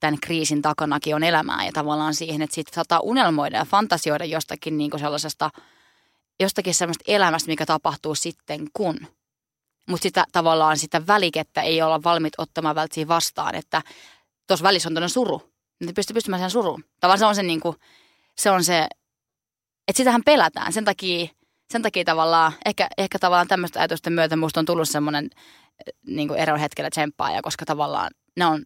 [0.00, 4.78] tämän kriisin takanakin on elämää ja tavallaan siihen, että siitä saattaa unelmoida ja fantasioida jostakin
[4.78, 5.50] niin kuin sellaisesta–
[6.40, 9.06] jostakin sellaista elämästä, mikä tapahtuu sitten kun.
[9.88, 13.82] Mutta sitä tavallaan sitä välikettä ei olla valmiit ottamaan välttämättä vastaan, että
[14.46, 15.42] tuossa välissä on todella suru.
[15.80, 16.84] Niin pystyy pystymään sen suruun.
[17.00, 17.76] Tavallaan se on se, niin kuin,
[18.38, 18.88] se, on se
[19.88, 20.72] että sitähän pelätään.
[20.72, 21.28] Sen takia,
[21.70, 25.30] sen takia tavallaan, ehkä, ehkä tavallaan tämmöistä ajatusten myötä musta on tullut semmoinen
[26.06, 28.64] niin kuin eron hetkellä tsemppaaja, koska tavallaan ne on,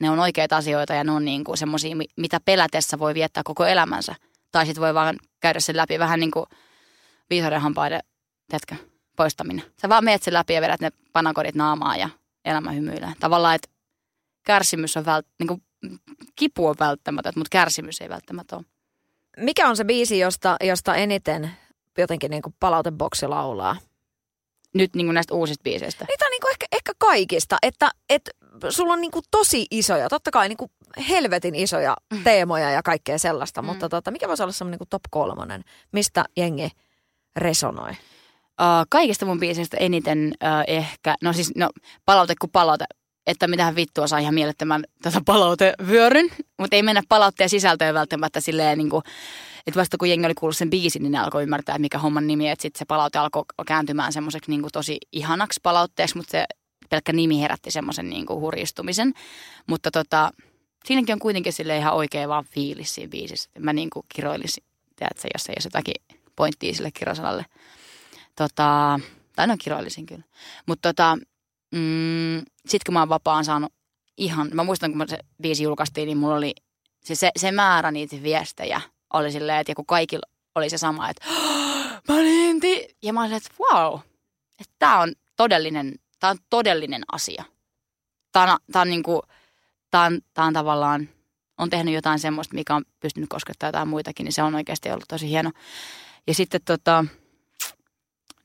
[0.00, 3.64] ne on oikeita asioita ja ne on niin kuin semmoisia, mitä pelätessä voi viettää koko
[3.64, 4.14] elämänsä.
[4.52, 6.46] Tai sitten voi vaan käydä sen läpi vähän niin kuin–
[7.30, 8.00] viisauden hampaiden,
[8.50, 8.74] teetkö,
[9.16, 9.64] poistaminen.
[9.82, 12.08] Sä vaan meet sen läpi ja vedät ne panakodit naamaa ja
[12.44, 13.12] elämä hymyilee.
[13.20, 13.68] Tavallaan, että
[14.46, 15.62] kärsimys on vält, niin kuin,
[16.36, 18.64] kipu on välttämätön, mutta kärsimys ei välttämättä ole.
[19.36, 21.50] Mikä on se biisi, josta, josta eniten
[21.98, 23.76] jotenkin niin kuin palauteboksi laulaa?
[24.74, 26.04] Nyt niin kuin näistä uusista biiseistä.
[26.08, 28.30] Niitä on niin kuin ehkä, ehkä kaikista, että, että
[28.70, 30.70] sulla on niin kuin tosi isoja, totta kai niin kuin
[31.08, 32.24] helvetin isoja mm.
[32.24, 33.66] teemoja ja kaikkea sellaista, mm.
[33.66, 36.68] mutta tota, mikä voisi olla semmoinen niin top kolmonen, mistä jengi–
[37.36, 37.90] resonoi?
[37.90, 41.70] Uh, kaikista mun biisistä eniten uh, ehkä, no siis no,
[42.04, 42.84] palaute kuin palaute,
[43.26, 46.28] että mitähän vittua saa ihan mielettömän tätä palautevyöryn,
[46.58, 49.02] mutta ei mennä palautteen sisältöön välttämättä silleen niin kuin,
[49.66, 52.48] että vasta kun jengi oli kuullut sen biisin, niin ne alkoi ymmärtää, mikä homman nimi,
[52.48, 56.44] että sitten se palaute alkoi kääntymään semmoiseksi niin tosi ihanaksi palautteeksi, mutta se
[56.90, 59.14] pelkkä nimi herätti semmoisen niin hurjistumisen.
[59.66, 60.30] Mutta tota,
[60.84, 63.50] siinäkin on kuitenkin sille ihan oikea vaan fiilis siinä biisissä.
[63.58, 64.64] Mä niin kuin kiroilisin,
[64.96, 65.94] tiedätkö, jos ei ole jotakin
[66.36, 67.46] pointtia sille kirosanalle.
[68.36, 69.00] Tota,
[69.36, 70.24] tai no kiroilisin kyllä.
[70.66, 71.18] Mutta tota,
[71.70, 73.72] mm, sitten kun mä oon vapaan saanut
[74.16, 76.54] ihan, mä muistan kun se biisi julkaistiin, niin mulla oli
[77.04, 78.80] se, se, se määrä niitä viestejä
[79.12, 81.26] oli silleen, että kun kaikilla oli se sama, että
[82.08, 82.60] mä olin.
[83.02, 84.00] Ja mä olin, että wow,
[84.60, 87.44] että tää on todellinen, tää on todellinen asia.
[88.32, 89.22] Tää on, tää on niinku,
[89.90, 91.08] tää on, tää on tavallaan,
[91.58, 95.08] on tehnyt jotain semmoista, mikä on pystynyt koskettamaan jotain muitakin, niin se on oikeasti ollut
[95.08, 95.52] tosi hieno.
[96.26, 97.04] Ja sitten tota,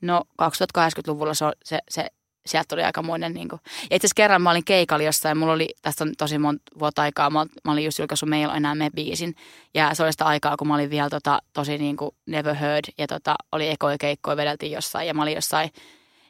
[0.01, 2.07] no 2080-luvulla se, se, se
[2.45, 3.33] sieltä tuli aikamoinen.
[3.33, 3.59] Niin kuin.
[3.65, 7.01] Ja itse asiassa kerran mä olin keikalla jossain, mulla oli, tästä on tosi monta vuotta
[7.01, 9.35] aikaa, mä, mä olin just julkaissut Meillä enää me biisin.
[9.73, 12.85] Ja se oli sitä aikaa, kun mä olin vielä tota, tosi niin kuin never heard.
[12.97, 15.07] Ja tota, oli ekoja keikkoja, vedeltiin jossain.
[15.07, 15.69] Ja mä olin jossain,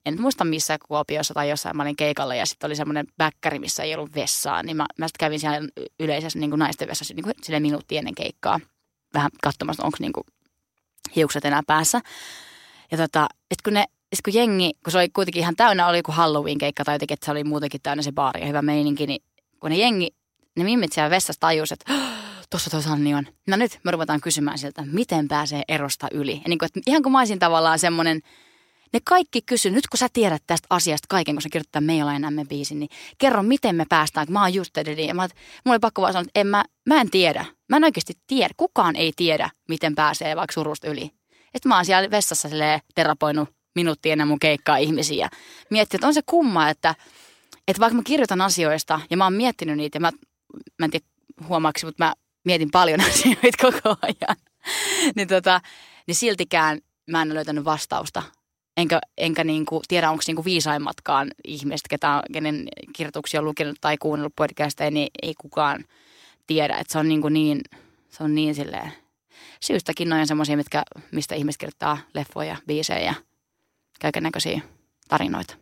[0.06, 2.36] en muista missä Kuopiossa tai jossain, mä olin keikalla.
[2.36, 4.64] Ja sitten oli semmoinen bäkkäri, missä ei ollut vessaa.
[4.64, 5.68] Niin mä, mä sitten kävin siellä
[6.00, 8.60] yleisessä niin kuin naisten vessassa niin kuin minuutti ennen keikkaa.
[9.14, 10.24] Vähän katsomassa, onko niin kuin
[11.16, 12.02] hiukset enää päässä.
[12.92, 15.98] Ja tota, et kun ne, sit kun jengi, kun se oli kuitenkin ihan täynnä, oli
[15.98, 19.24] joku Halloween-keikka tai jotenkin, että se oli muutenkin täynnä se baari ja hyvä meininki, niin
[19.60, 20.08] kun ne jengi,
[20.58, 21.94] ne mimmit siellä vessassa tajus, että
[22.50, 23.28] tuossa toi Sanni on.
[23.48, 26.34] No nyt me ruvetaan kysymään siltä, miten pääsee erosta yli.
[26.34, 28.22] Ja niin kuin, että ihan kuin mä olisin tavallaan semmoinen,
[28.94, 32.32] ne kaikki kysy, nyt kun sä tiedät tästä asiasta kaiken, kun sä kirjoittaa Meillä enää
[32.50, 35.08] biisin, niin kerro, miten me päästään, mä oon just edellinen.
[35.08, 35.22] Ja mä,
[35.66, 37.46] mulla oli pakko vaan sanoa, että en mä, mä en tiedä.
[37.70, 38.54] Mä en oikeasti tiedä.
[38.58, 41.12] Kukaan ei tiedä, miten pääsee vaikka surusta yli.
[41.54, 42.50] Että mä oon siellä vessassa
[42.96, 45.30] terapoinut minuutti ennen mun keikkaa ihmisiä.
[45.70, 46.96] Miettii, että on se kumma, että,
[47.68, 50.12] että vaikka mä kirjoitan asioista ja mä oon miettinyt niitä, ja mä,
[50.80, 51.06] mä en tiedä
[51.48, 54.38] huomaaksi, mutta mä mietin paljon asioita koko ajan.
[55.16, 55.62] niin, tota,
[56.08, 58.24] niin siltikään mä en löytänyt vastausta
[58.78, 64.36] enkä, enkä niinku tiedä, onko niinku viisaimmatkaan ihmiset, ketä, kenen kirjoituksia on lukenut tai kuunnellut
[64.36, 65.86] podcasteja, niin ei kukaan
[66.48, 66.78] tiedä.
[66.78, 67.62] Että se on niinku niin,
[68.10, 68.92] se on niin silleen,
[69.62, 73.14] syystäkin noin semmoisia, mitkä, mistä ihmiset kirjoittaa leffoja, biisejä ja
[74.02, 74.62] kaiken näköisiä
[75.08, 75.56] tarinoita.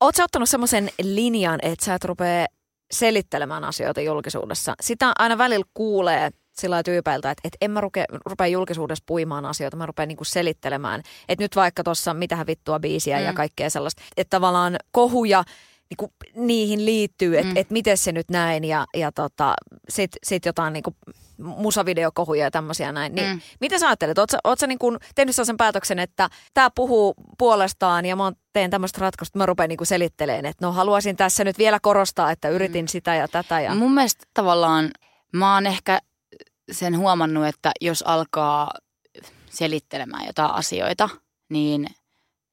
[0.00, 2.46] Oletko ottanut semmoisen linjan, että sä et rupea
[2.90, 4.74] selittelemään asioita julkisuudessa?
[4.80, 9.76] Sitä aina välillä kuulee sillä tyypeiltä, että, että en mä ruke, rupea julkisuudessa puimaan asioita,
[9.76, 11.02] mä rupean niinku selittelemään.
[11.28, 13.24] Että nyt vaikka tuossa mitähän vittua biisiä mm.
[13.24, 14.02] ja kaikkea sellaista.
[14.16, 15.44] Että tavallaan kohuja
[15.90, 17.56] niinku, niihin liittyy, että Mm.
[17.56, 19.54] et miten se nyt näin ja, ja tota,
[19.88, 20.96] sitten sit jotain niinku,
[21.38, 23.14] musavideokohuja ja tämmöisiä näin.
[23.14, 23.40] Niin, Mm.
[23.60, 24.18] Mitä sä ajattelet?
[24.18, 28.70] Oletko, oot sä niinku tehnyt sellaisen päätöksen, että tämä puhuu puolestaan ja mä oon- teen
[28.70, 32.48] tämmöistä ratkaisua, että mä rupean niinku selittelemään, että no haluaisin tässä nyt vielä korostaa, että
[32.48, 32.88] yritin mm.
[32.88, 33.60] sitä ja tätä.
[33.60, 33.74] Ja...
[33.74, 34.90] Mun mielestä tavallaan
[35.32, 35.98] mä oon ehkä
[36.72, 38.70] sen huomannut, että jos alkaa
[39.50, 41.08] selittelemään jotain asioita,
[41.48, 41.86] niin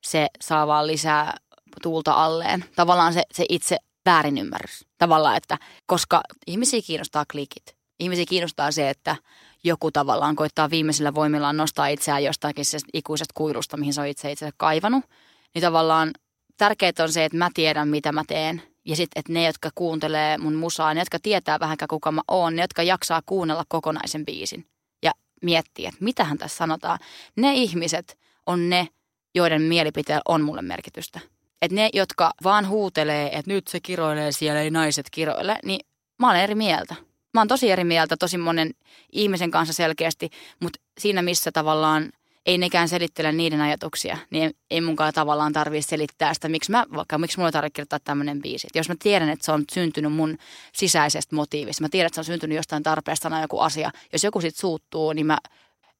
[0.05, 1.37] se saa vaan lisää
[1.81, 2.65] tuulta alleen.
[2.75, 4.85] Tavallaan se, se itse väärinymmärrys.
[4.97, 7.75] Tavallaan, että koska ihmisiä kiinnostaa klikit.
[7.99, 9.15] Ihmisiä kiinnostaa se, että
[9.63, 14.31] joku tavallaan koittaa viimeisillä voimillaan nostaa itseään jostakin se ikuisesta kuilusta, mihin se on itse
[14.31, 15.05] itse kaivannut.
[15.53, 16.11] Niin tavallaan
[16.57, 18.61] tärkeää on se, että mä tiedän, mitä mä teen.
[18.85, 22.55] Ja sitten, että ne, jotka kuuntelee mun musaa, ne, jotka tietää vähänkään kuka mä oon,
[22.55, 24.67] ne, jotka jaksaa kuunnella kokonaisen biisin
[25.03, 26.99] ja miettiä, että mitähän tässä sanotaan.
[27.35, 28.87] Ne ihmiset on ne,
[29.35, 31.19] joiden mielipiteellä on mulle merkitystä.
[31.61, 35.79] Että ne, jotka vaan huutelee, että nyt se kiroilee siellä, ei naiset kiroile, niin
[36.19, 36.95] mä olen eri mieltä.
[37.33, 38.71] Mä oon tosi eri mieltä tosi monen
[39.11, 42.11] ihmisen kanssa selkeästi, mutta siinä missä tavallaan
[42.45, 46.85] ei nekään selittele niiden ajatuksia, niin ei, ei munkaan tavallaan tarvitse selittää sitä, miksi mä,
[46.95, 48.67] vaikka miksi mulla tarvitsee kirjoittaa tämmöinen biisi.
[48.67, 50.37] Et jos mä tiedän, että se on syntynyt mun
[50.73, 53.91] sisäisestä motiivista, mä tiedän, että se on syntynyt jostain tarpeesta sanoa joku asia.
[54.13, 55.37] Jos joku siitä suuttuu, niin mä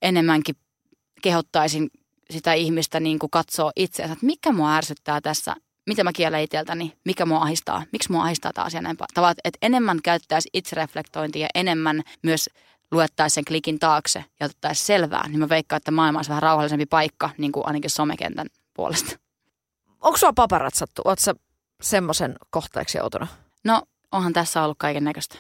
[0.02, 0.56] enemmänkin
[1.22, 1.90] kehottaisin
[2.32, 5.56] sitä ihmistä niin kuin katsoa itseänsä, että mikä mua ärsyttää tässä,
[5.88, 9.36] mitä mä kiellän itseltäni, mikä mua ahistaa, miksi mua ahistaa tämä asia näin paljon.
[9.44, 12.50] Että enemmän käyttäisi itsereflektointia ja enemmän myös
[12.94, 16.86] luettaisiin sen klikin taakse ja otettaisiin selvää, niin mä veikkaan, että maailma olisi vähän rauhallisempi
[16.86, 19.16] paikka, niin kuin ainakin somekentän puolesta.
[20.02, 21.02] Onko sua paparatsattu?
[21.18, 21.36] Sä
[21.82, 23.30] semmoisen kohteeksi joutunut?
[23.64, 25.38] No, onhan tässä ollut kaiken näköistä.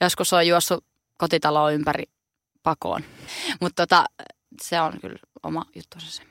[0.00, 0.84] Joskus on juossut
[1.18, 2.04] kotitaloa ympäri
[2.62, 3.02] pakoon.
[3.60, 4.04] Mutta tota,
[4.62, 6.22] se on kyllä oma juttunsa se.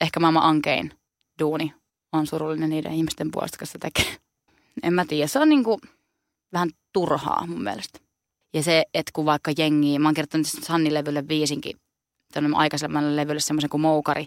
[0.00, 0.92] Ehkä maailman ankein
[1.38, 1.74] duuni
[2.12, 4.16] on surullinen niiden ihmisten puolesta, jotka sitä tekee.
[4.82, 5.80] En mä tiedä, se on niinku
[6.52, 7.98] vähän turhaa mun mielestä.
[8.54, 11.76] Ja se, että kun vaikka jengi, mä oon kirjoittanut Sanni-levylle viisinkin,
[12.32, 14.26] tämmöinen aikaisemmalle levylle semmoisen kuin Moukari,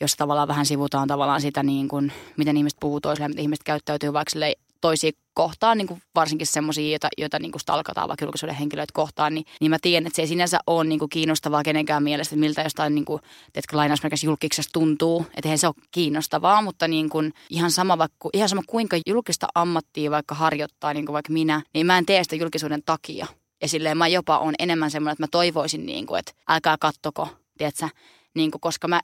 [0.00, 4.12] jossa tavallaan vähän sivutaan tavallaan sitä, niin kuin, miten ihmiset puhuu toisilleen, miten ihmiset käyttäytyy
[4.12, 4.40] vaikka
[4.80, 9.34] toisia kohtaan, niin kuin varsinkin semmoisia, joita, joita niin kuin stalkataan vaikka julkisuuden henkilöitä kohtaan,
[9.34, 12.40] niin, niin mä tiedän, että se ei sinänsä ole niin kuin kiinnostavaa kenenkään mielestä, että
[12.40, 13.76] miltä jostain niin kuin, teetkö,
[14.24, 18.62] julkiksesta tuntuu, että eihän se ole kiinnostavaa, mutta niin kuin, ihan, sama vaikka, ihan sama
[18.66, 22.82] kuinka julkista ammattia vaikka harjoittaa, niin kuin vaikka minä, niin mä en tee sitä julkisuuden
[22.86, 23.26] takia.
[23.62, 27.28] Ja silleen mä jopa on enemmän semmoinen, että mä toivoisin, niin kuin, että älkää kattoko,
[27.58, 27.88] tiedätkö,
[28.34, 29.00] niin kuin, koska mä,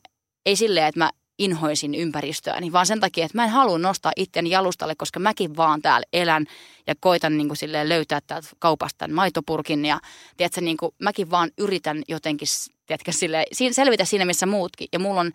[0.46, 4.50] ei silleen, että mä inhoisin ympäristöäni, vaan sen takia, että mä en halua nostaa itseäni
[4.50, 6.46] jalustalle, koska mäkin vaan täällä elän
[6.86, 10.00] ja koitan niin kuin silleen löytää täältä kaupasta tämän maitopurkin ja
[10.36, 12.48] tiedätkö, niin kuin, mäkin vaan yritän jotenkin
[12.86, 14.88] tiedätkö, silleen, selvitä siinä, missä muutkin.
[14.92, 15.32] Ja mulla on,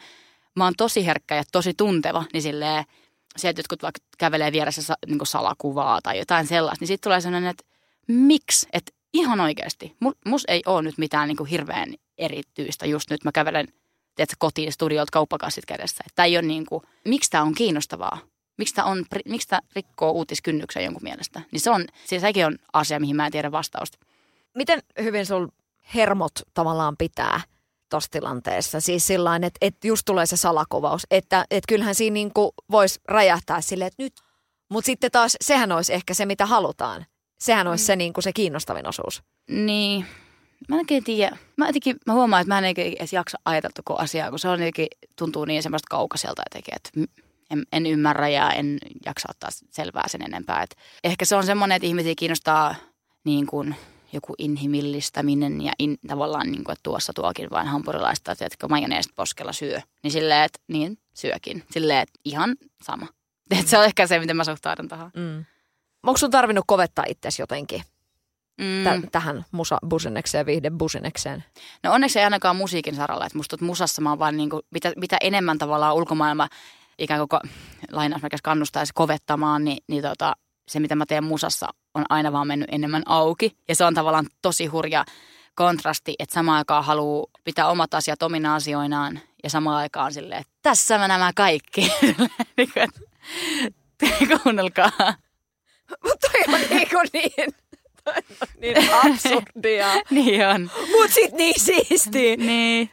[0.55, 2.83] mä oon tosi herkkä ja tosi tunteva, niin silleen,
[3.37, 7.49] se, että jotkut vaikka kävelee vieressä niin salakuvaa tai jotain sellaista, niin sitten tulee sellainen,
[7.49, 7.63] että
[8.07, 8.67] miksi?
[8.73, 13.23] Että ihan oikeasti, Mu- mus ei ole nyt mitään niin kuin hirveän erityistä just nyt.
[13.23, 13.67] Mä kävelen
[14.15, 16.03] tiedätkö, kotiin studiolta kauppakassit kädessä.
[16.15, 18.17] Tämä ei ole niin kuin, miksi tämä on kiinnostavaa?
[18.57, 21.41] Miksi tämä, on, miksi tämä rikkoo uutiskynnyksen jonkun mielestä?
[21.51, 23.97] Niin se on, se, sekin on asia, mihin mä en tiedä vastausta.
[24.55, 25.47] Miten hyvin sul
[25.95, 27.41] hermot tavallaan pitää
[27.89, 28.81] tuossa tilanteessa?
[28.81, 33.61] Siis sillä että, että just tulee se salakuvaus, että, että kyllähän siinä niinku voisi räjähtää
[33.61, 34.13] silleen, että nyt.
[34.69, 37.05] Mutta sitten taas sehän olisi ehkä se, mitä halutaan.
[37.41, 39.23] Sehän olisi se, niinku se kiinnostavin osuus.
[39.49, 40.05] Niin,
[40.69, 41.37] mä en oikein tiedä.
[41.57, 44.59] Mä, jotenkin, mä huomaan, että mä en edes jaksa ajatella koko asiaa, kun se on
[44.59, 46.89] jotenkin, tuntuu niin semmoista kaukaiselta jotenkin, että
[47.49, 50.63] en, en ymmärrä ja en jaksa ottaa selvää sen enempää.
[50.63, 52.75] Et ehkä se on semmoinen, että ihmisiä kiinnostaa
[53.23, 53.75] niin kuin
[54.13, 59.13] joku inhimillistäminen ja in, tavallaan niin kuin, että tuossa tuokin vain hampurilaista, että etkö majoneesta
[59.15, 59.81] poskella syö.
[60.03, 61.63] Niin silleen, että niin, syökin.
[61.71, 63.07] Silleen, että ihan sama.
[63.59, 65.11] Et se on ehkä se, miten mä suhtaudun tähän.
[65.15, 65.45] Mm.
[66.03, 67.81] Onko sun tarvinnut kovettaa itsesi jotenkin
[68.57, 68.83] Mm.
[68.83, 71.43] tä- tähän musa-businekseen, viihde-businekseen?
[71.83, 73.25] No onneksi ei ainakaan musiikin saralla.
[73.25, 76.47] Että musta musassa mä oon vaan niinku, mitä, mitä enemmän tavallaan ulkomaailma
[76.99, 77.39] ikään kuin
[77.91, 80.33] lainausmerkeissä kannustaisi kovettamaan, niin, niin tota,
[80.67, 83.57] se mitä mä teen musassa on aina vaan mennyt enemmän auki.
[83.67, 85.05] Ja se on tavallaan tosi hurja
[85.55, 90.53] kontrasti, että samaan aikaan haluaa pitää omat asiat omina asioinaan ja samaan aikaan silleen, että
[90.61, 91.91] tässä mä nämä kaikki.
[92.57, 92.87] Että
[94.43, 94.91] Kuunnelkaa.
[96.05, 97.53] Mutta toi on niin kuin niin,
[98.03, 99.87] toi on niin absurdia.
[100.09, 100.71] niin on.
[100.91, 102.35] Mut sit niin siistiä.
[102.37, 102.89] Niin.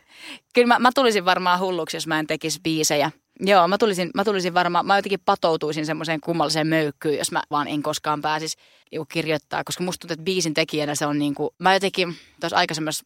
[0.55, 3.11] Kyllä mä, mä tulisin varmaan hulluksi, jos mä en tekisi biisejä.
[3.41, 7.69] Joo, mä tulisin, mä tulisin varmaan, mä jotenkin patoutuisin semmoiseen kummalliseen möykkyyn, jos mä vaan
[7.69, 8.57] en koskaan pääsisi
[8.91, 9.65] niinku kirjoittaa.
[9.65, 13.05] Koska musta tuntuu, että biisin tekijänä se on niinku, mä jotenkin tuossa aikaisemmassa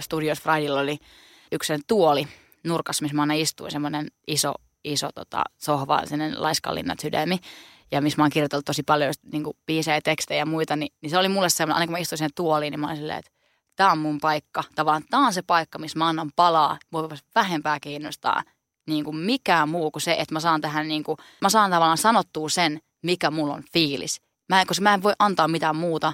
[0.00, 0.98] Studios Fridaylla oli
[1.52, 2.28] yksi tuoli
[2.64, 7.38] nurkassa, missä mä aina istuin, semmoinen iso, iso tota, sohva, sellainen laiskallinnat sydämi.
[7.90, 11.10] Ja missä mä oon kirjoitellut tosi paljon niin kuin, biisejä, tekstejä ja muita, niin, niin
[11.10, 13.30] se oli mulle semmoinen, aina kun mä istuin siihen tuoliin, niin mä olin silleen, että
[13.76, 14.64] tämä on mun paikka.
[14.74, 18.42] Tavallaan tämä on se paikka, missä mä annan palaa, voi vähempää kiinnostaa
[18.86, 21.98] niin kuin mikään muu kuin se, että mä saan tähän, niin kuin, mä saan tavallaan
[21.98, 24.20] sanottua sen, mikä mulla on fiilis.
[24.48, 26.12] Mä, koska mä en voi antaa mitään muuta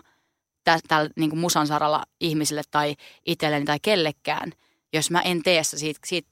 [0.65, 2.95] tällä niin kuin musan saralla ihmisille tai
[3.27, 4.53] itselleni tai kellekään,
[4.93, 6.29] jos mä en tee siitä, siitä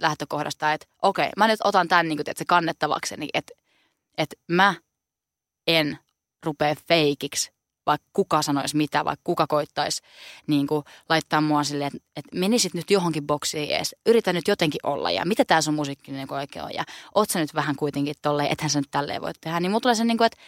[0.00, 3.52] lähtökohdasta, että okei, mä nyt otan tämän niin kuin, se kannettavakseni, että,
[4.18, 4.74] että mä
[5.66, 5.98] en
[6.46, 7.52] rupea feikiksi,
[7.86, 10.02] vaikka kuka sanoisi mitä, vaikka kuka koittaisi
[10.46, 14.80] niin kuin, laittaa mua silleen, että, että menisit nyt johonkin boksiin ees, yritä nyt jotenkin
[14.82, 18.14] olla ja mitä tämä sun musiikki niin oikein on ja oot sä nyt vähän kuitenkin
[18.22, 20.38] tolleen, ethän sä nyt tälleen voi tehdä, niin mulla tulee se niin kuin, että,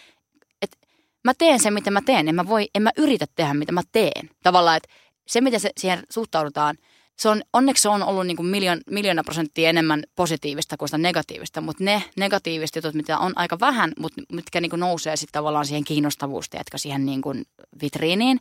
[0.61, 0.77] että
[1.23, 3.81] mä teen sen, mitä mä teen, en mä, voi, en mä yritä tehdä, mitä mä
[3.91, 4.29] teen.
[4.43, 4.89] Tavallaan, että
[5.27, 6.77] se, miten se, siihen suhtaudutaan–
[7.19, 10.97] se on, onneksi se on ollut niin kuin miljoon, miljoona prosenttia enemmän positiivista kuin sitä
[10.97, 15.33] negatiivista, mutta ne negatiiviset jutut, mitä on aika vähän, mutta mitkä niin kuin nousee sitten
[15.33, 17.45] tavallaan siihen kiinnostavuuteen, että siihen niin kuin
[17.81, 18.39] vitriiniin,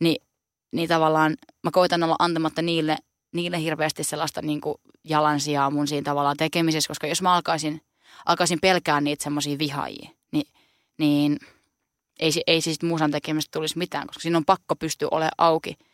[0.00, 0.22] niin,
[0.72, 2.96] niin tavallaan mä koitan olla antamatta niille,
[3.34, 7.80] niille hirveästi sellaista niin kuin jalansijaa mun siinä tavallaan tekemisessä, koska jos mä alkaisin,
[8.26, 10.46] alkaisin pelkää niitä semmoisia vihaajia, niin,
[10.98, 11.38] niin
[12.20, 15.76] ei, ei siis musan tekemisestä tulisi mitään, koska siinä on pakko pystyä olemaan auki–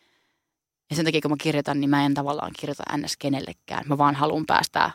[0.89, 3.17] ja sen takia, kun mä kirjoitan, niin mä en tavallaan kirjoita ns.
[3.17, 3.83] kenellekään.
[3.87, 4.91] Mä vaan haluan päästää,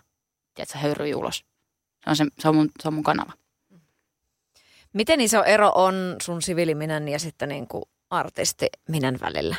[0.54, 1.44] tiedätkö, höyryjä ulos.
[2.04, 3.32] Se on, se, se, on mun, se on mun kanava.
[4.92, 9.56] Miten iso ero on sun siviiliminän ja sitten niin kuin artistiminän välillä?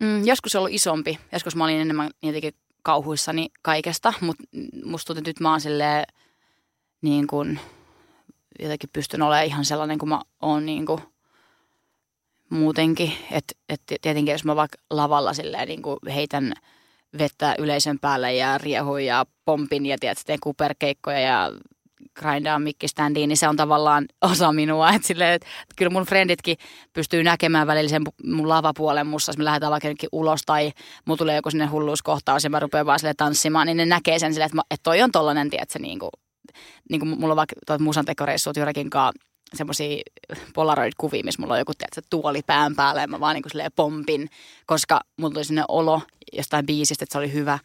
[0.00, 1.18] Mm, joskus se on ollut isompi.
[1.32, 4.44] Joskus mä olin enemmän jotenkin kauhuissani kaikesta, mutta
[4.84, 6.04] musta tuntuu, että nyt mä oon silleen,
[7.02, 7.60] niin kuin,
[8.60, 11.00] jotenkin pystyn olemaan ihan sellainen kuin mä oon niin kuin,
[12.56, 13.12] muutenkin.
[13.30, 16.52] Että et tietenkin jos mä vaikka lavalla silleen niin kuin heitän
[17.18, 21.52] vettä yleisön päälle ja riehuin ja pompin ja tiedät, teen kuperkeikkoja ja
[22.20, 24.90] grindaan mikkiständiin, niin se on tavallaan osa minua.
[24.90, 26.56] Että silleen, että kyllä mun frenditkin
[26.92, 30.72] pystyy näkemään välillä sen mun lavapuolen mussa, jos me lähdetään vaikka ulos tai
[31.04, 34.34] mulla tulee joku sinne hulluuskohtaus ja mä rupean vaan sille tanssimaan, niin ne näkee sen
[34.34, 36.10] silleen, että toi on tollanen, tiedätkö, niin kuin,
[36.90, 40.02] niin kuin mulla on vaikka tuot musantekoreissut jollakin kanssa semmoisia
[40.54, 44.30] polaroid-kuvia, missä mulla on joku tiedätkö, tuoli pään päällä ja mä vaan niin pompin,
[44.66, 46.02] koska mulla tuli sinne olo
[46.32, 47.58] jostain biisistä, että se oli hyvä.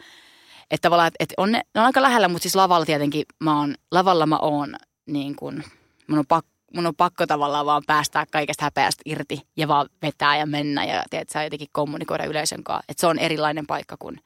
[0.72, 3.76] Että tavallaan, että on ne, ne on aika lähellä, mutta siis lavalla tietenkin mä oon,
[3.92, 5.64] lavalla mä oon niin kuin,
[6.08, 10.38] mun on pakko mun on pakko tavallaan vaan päästää kaikesta häpeästä irti ja vaan vetää
[10.38, 12.86] ja mennä ja tiedät, sä jotenkin kommunikoida yleisön kanssa.
[12.90, 14.20] Että se on erilainen paikka kuin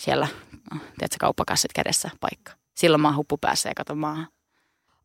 [0.00, 0.28] siellä,
[0.70, 2.52] tiedätkö, kauppakassit kädessä paikka.
[2.74, 4.28] Silloin mä oon huppu päässä ja katon maahan.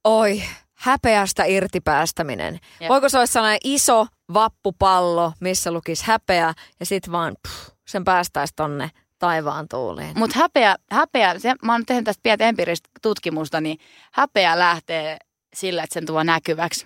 [0.03, 0.43] Oi,
[0.79, 2.59] häpeästä irti päästäminen.
[2.79, 2.89] Jep.
[2.89, 8.53] Voiko se olla sellainen iso vappupallo, missä lukisi häpeä ja sitten vaan pff, sen päästäisi
[8.55, 10.19] tonne taivaan tuuliin.
[10.19, 13.79] Mutta häpeä, häpeä se, mä oon tehnyt tästä pientä empiiristä tutkimusta, niin
[14.11, 15.17] häpeä lähtee
[15.53, 16.85] sillä, että sen tuo näkyväksi.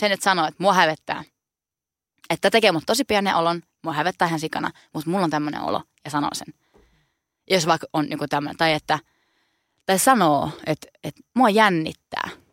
[0.00, 1.24] Sen, että sanoo, että mua hävettää.
[2.30, 5.82] Että tekee mut tosi pienen olon, mua hävettää ihan sikana, mutta mulla on tämmöinen olo
[6.04, 6.54] ja sanoo sen.
[7.50, 8.98] Jos vaikka on joku tämmöinen, tai että
[9.86, 12.28] tai sanoo, että, että mua jännittää–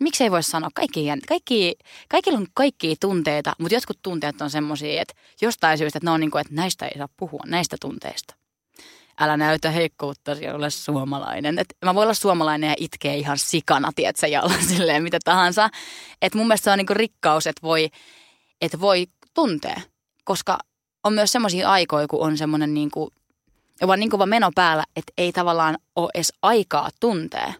[0.00, 1.76] miksi ei voi sanoa, kaikki, kaikki,
[2.08, 6.20] kaikilla on kaikkia tunteita, mutta jotkut tunteet on semmoisia, että jostain syystä, että ne on
[6.20, 8.34] niin kuin, että näistä ei saa puhua, näistä tunteista.
[9.20, 11.58] Älä näytä heikkoutta, ole suomalainen.
[11.58, 15.70] Et mä voin olla suomalainen ja itkeä ihan sikana, tiedätkö, ja olla silleen mitä tahansa.
[16.22, 17.90] Että mun mielestä se on niin kuin rikkaus, että voi,
[18.60, 19.80] että voi tuntea,
[20.24, 20.58] koska
[21.04, 23.10] on myös semmoisia aikoja, kun on semmoinen niin kuin,
[23.86, 27.52] vaan niin kuin meno päällä, että ei tavallaan ole edes aikaa tuntea,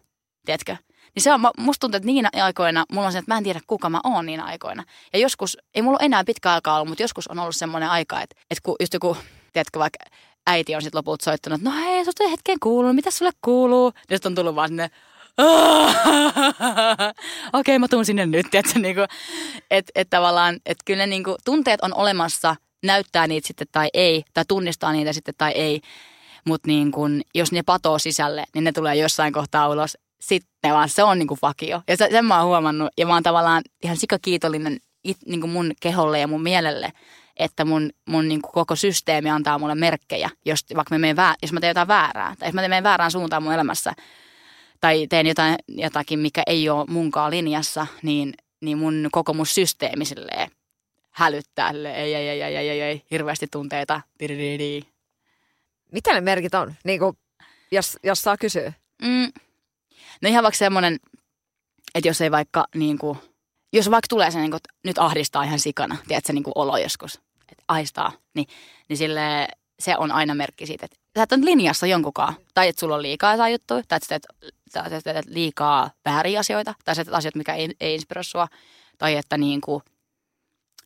[0.44, 0.76] tiedätkö?
[1.14, 3.60] Niin se on, musta tuntuu, että niinä aikoina mulla on se, että mä en tiedä
[3.66, 4.84] kuka mä oon niinä aikoina.
[5.12, 8.36] Ja joskus, ei mulla enää pitkä aikaa ollut, mutta joskus on ollut semmoinen aika, että,
[8.50, 9.16] että kun just joku,
[9.52, 9.98] tiedätkö vaikka
[10.46, 13.92] äiti on sitten lopulta soittanut, että no hei, susta hetken kuuluu, mitä sulle kuuluu?
[14.10, 14.90] Ja sitten on tullut vaan sinne,
[17.52, 19.00] okei okay, mä tuun sinne nyt, että niinku,
[19.70, 24.24] et, et tavallaan, että kyllä ne niinku, tunteet on olemassa, näyttää niitä sitten tai ei,
[24.34, 25.80] tai tunnistaa niitä sitten tai ei,
[26.44, 30.88] mutta niin kun, jos ne patoo sisälle, niin ne tulee jossain kohtaa ulos sitten vaan
[30.88, 31.82] se on niinku vakio.
[31.88, 35.72] Ja se, sen mä oon huomannut ja mä oon tavallaan ihan sikakiitollinen it, niinku mun
[35.80, 36.92] keholle ja mun mielelle,
[37.36, 41.52] että mun, mun niinku koko systeemi antaa mulle merkkejä, jos vaikka mä menen väär, jos
[41.52, 43.92] mä teen jotain väärää tai jos mä teen väärään suuntaan mun elämässä
[44.80, 50.04] tai teen jotain, jotakin, mikä ei ole munkaan linjassa, niin, niin mun koko mun systeemi
[50.04, 50.50] silleen
[51.10, 54.00] hälyttää, silleen, ei, ei, ei, ei, ei, ei, ei, hirveästi tunteita.
[55.92, 57.16] Mitä ne merkit on, niin kuin,
[57.70, 58.72] jos, jos saa kysyä?
[59.02, 59.32] Mm,
[60.22, 60.98] No ihan vaikka semmoinen,
[61.94, 63.18] että jos ei vaikka niin kuin,
[63.72, 67.20] jos vaikka tulee se, niin kuin, nyt ahdistaa ihan sikana, tiedätkö, niin kuin olo joskus,
[67.52, 68.46] että aistaa, niin,
[68.88, 69.48] niin sille,
[69.78, 72.34] se on aina merkki siitä, että sä et ole linjassa jonkunkaan.
[72.54, 75.90] Tai että sulla on liikaa jotain juttuja, tai että sä teet, tai sä teet liikaa
[76.04, 78.48] vääriä asioita, tai sä teet asioita, mikä ei, ei inspiroi sua,
[78.98, 79.82] tai että niin kuin,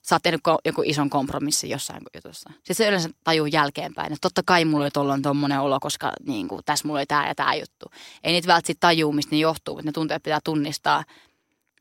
[0.09, 2.51] sä oot tehnyt joku ison kompromissi jossain jutussa.
[2.55, 6.49] Sitten se yleensä tajuu jälkeenpäin, että totta kai mulla oli tuolloin tommonen olo, koska niin
[6.49, 7.87] kuin, tässä mulla oli tämä ja tämä juttu.
[8.25, 11.05] Ei niitä välttämättä tajuu, mistä ne johtuu, mutta ne tunteet pitää tunnistaa.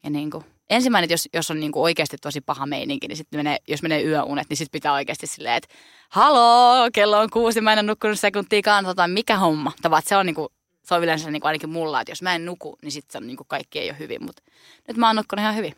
[0.04, 3.40] Ja niin kuin, ensimmäinen, jos, jos on niin kuin oikeasti tosi paha meininki, niin sitten
[3.40, 5.76] menee, jos menee yöunet, niin sitten pitää oikeasti silleen, että
[6.10, 9.72] haloo, kello on kuusi, mä en ole nukkunut sekuntiikaan, tota, mikä homma.
[9.82, 10.48] Tavat, se on niin kuin,
[10.84, 13.38] se on yleensä niin kuin ainakin mulla, että jos mä en nuku, niin sitten niin
[13.48, 14.42] kaikki ei ole hyvin, mutta
[14.88, 15.76] nyt mä oon nukkunut ihan hyvin.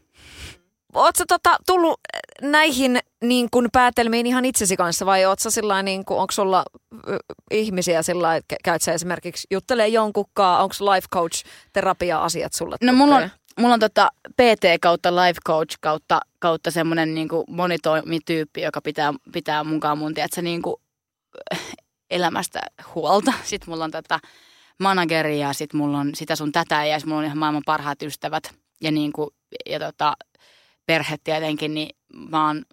[0.93, 1.99] Oletko tota, tullut
[2.41, 6.63] näihin niin kuin päätelmiin ihan itsesi kanssa vai ootko sillä niin kuin, onko sulla
[7.52, 13.15] ihmisiä sillä että käyt sä esimerkiksi juttelee jonkunkaan, onko life coach terapia-asiat sulle No mulla
[13.15, 19.13] on, mulla on tota PT kautta life coach kautta, kautta semmoinen niinku monitoimityyppi, joka pitää,
[19.34, 20.82] pitää mukaan mun tiedätkö, niinku,
[22.10, 22.62] elämästä
[22.95, 23.34] huolta.
[23.43, 24.19] Sitten mulla on tätä
[24.80, 28.02] manageria ja sitten mulla on sitä sun tätä ja sitten mulla on ihan maailman parhaat
[28.02, 28.43] ystävät
[28.82, 29.34] ja, niinku,
[29.69, 30.13] ja tota,
[30.89, 31.89] perhe tietenkin, niin
[32.30, 32.63] mä oon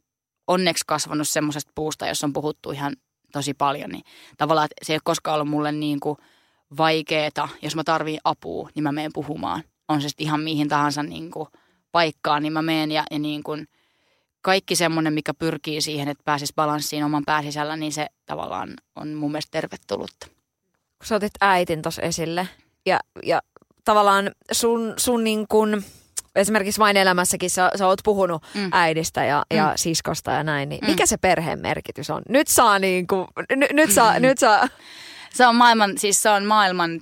[0.47, 2.97] onneksi kasvanut semmoisesta puusta, jossa on puhuttu ihan
[3.33, 4.05] tosi paljon, niin
[4.37, 6.19] tavallaan että se ei ole koskaan ollut mulle niin kuin
[6.77, 7.49] vaikeeta.
[7.63, 9.63] Jos mä tarviin apua, niin mä menen puhumaan.
[9.89, 11.49] On se sitten ihan mihin tahansa niin kuin
[11.93, 13.69] paikkaan, niin mä menen ja, ja niin kuin
[14.43, 19.33] kaikki semmoinen, mikä pyrkii siihen, että pääsisi balanssiin oman pääsisällä, niin se tavallaan on mun
[19.33, 20.27] mielestä tervetullutta.
[20.99, 22.49] kun sä otit äitin tuossa esille
[22.87, 23.43] ja, ja
[23.85, 25.83] tavallaan sun, sun niin kun,
[26.37, 28.61] esimerkiksi vain elämässäkin sä, sä oot puhunut Mm.
[28.61, 28.69] mm.
[28.73, 29.57] äidistä ja, mm.
[29.57, 30.91] ja siskosta ja näin, niin mm.
[30.91, 32.23] mikä se perheen merkitys on?
[32.29, 34.69] Nyt saa niin kuin, n- nyt saa, nyt saa,
[35.35, 37.01] Se on maailman, siis se on maailman,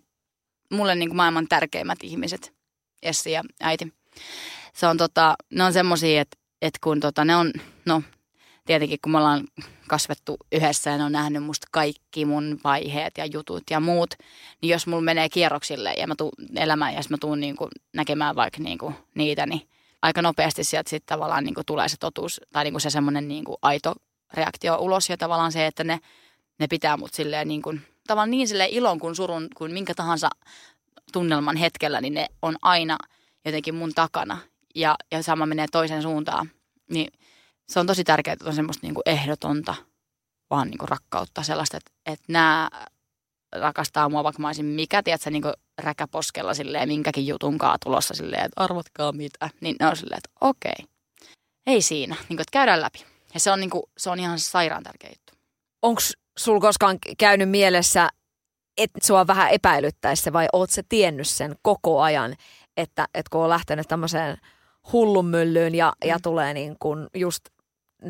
[0.72, 2.52] mulle niin kuin maailman tärkeimmät ihmiset,
[3.02, 3.92] Essi ja äiti.
[4.74, 7.52] Se on tota, ne on semmosia, että, että kun tota, ne on,
[7.86, 8.02] no
[8.66, 9.44] tietenkin kun me ollaan
[9.88, 14.14] kasvettu yhdessä ja ne on nähnyt musta kaikki mun vaiheet ja jutut ja muut,
[14.62, 18.62] niin jos mulla menee kierroksille ja mä tuun elämään ja mä tuun niinku näkemään vaikka
[18.62, 19.68] niinku niitä, niin
[20.02, 23.94] aika nopeasti sieltä sitten tavallaan niinku tulee se totuus tai niinku se semmoinen niinku aito
[24.34, 26.00] reaktio ulos ja tavallaan se, että ne,
[26.58, 30.30] ne pitää mut silleen niin kuin, tavallaan niin silleen ilon kuin surun kuin minkä tahansa
[31.12, 32.98] tunnelman hetkellä, niin ne on aina
[33.44, 34.38] jotenkin mun takana
[34.74, 36.50] ja, ja sama menee toiseen suuntaan.
[36.90, 37.12] Niin
[37.68, 39.74] se on tosi tärkeää, että on semmoista niin kuin ehdotonta
[40.50, 42.70] vaan niin kuin rakkautta, sellaista, että, että nämä
[43.52, 48.44] rakastaa mua, vaikka mä olisin mikä, tiedätkö, niin kuin räkäposkella silleen, minkäkin jutunkaan tulossa silleen,
[48.44, 49.50] että arvatkaa mitä.
[49.60, 50.86] Niin ne on silleen, että okei,
[51.66, 53.04] ei siinä, niin kuin, että käydään läpi.
[53.34, 55.32] Ja se on, niin kuin, se on ihan sairaan tärkeä juttu.
[55.82, 56.00] onko
[56.38, 58.08] sul koskaan käynyt mielessä,
[58.76, 62.36] että sua vähän epäilyttäisi vai oot se tiennyt sen koko ajan,
[62.76, 64.36] että, että kun on lähtenyt tämmöiseen
[64.92, 66.08] hullunmyllyyn ja, mm.
[66.08, 67.44] ja tulee niin kuin just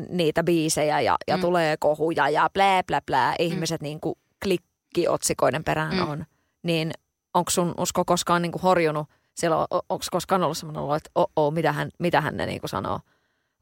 [0.09, 1.41] niitä biisejä ja, ja Mm.
[1.41, 3.85] tulee kohuja ja blää blää blää, ihmiset mm.
[3.85, 6.09] niin kuin klikkiotsikoiden perään Mm.
[6.09, 6.25] on,
[6.63, 6.91] niin
[7.33, 9.57] onko sun usko koskaan niin kuin horjunut siellä,
[9.89, 12.69] onko koskaan ollut semmoinen olo, että oh, oh, mitä, hän, mitä hän ne niin kuin
[12.69, 12.99] sanoo?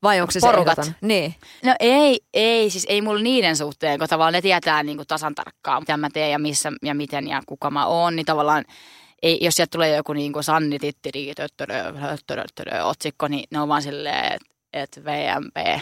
[0.03, 0.83] Vai onko se Porukat.
[0.83, 0.95] se?
[1.01, 1.35] Niin.
[1.65, 5.35] No ei, ei, siis ei mulla niiden suhteen, kun tavallaan ne tietää niin kuin tasan
[5.35, 8.65] tarkkaan, mitä mä teen ja missä ja miten ja kuka mä oon, niin tavallaan
[9.23, 11.93] ei, jos sieltä tulee joku niin kuin Sanni Tittiri, töttörö,
[12.27, 15.81] töttörö, otsikko, niin ne on vaan silleen, että et VMP,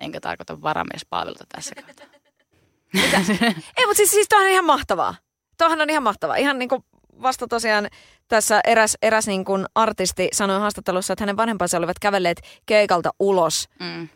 [0.00, 2.06] enkä tarkoita varamiespalveluta tässä kohtaa.
[3.76, 5.14] Ei, mutta siis, siis on ihan mahtavaa.
[5.58, 6.36] Toihan on ihan mahtavaa.
[6.36, 6.84] Ihan niin kuin
[7.22, 7.88] vasta tosiaan
[8.28, 13.68] tässä eräs, eräs niin kuin artisti sanoi haastattelussa, että hänen vanhempansa olivat kävelleet keikalta ulos,
[13.80, 14.08] Mm,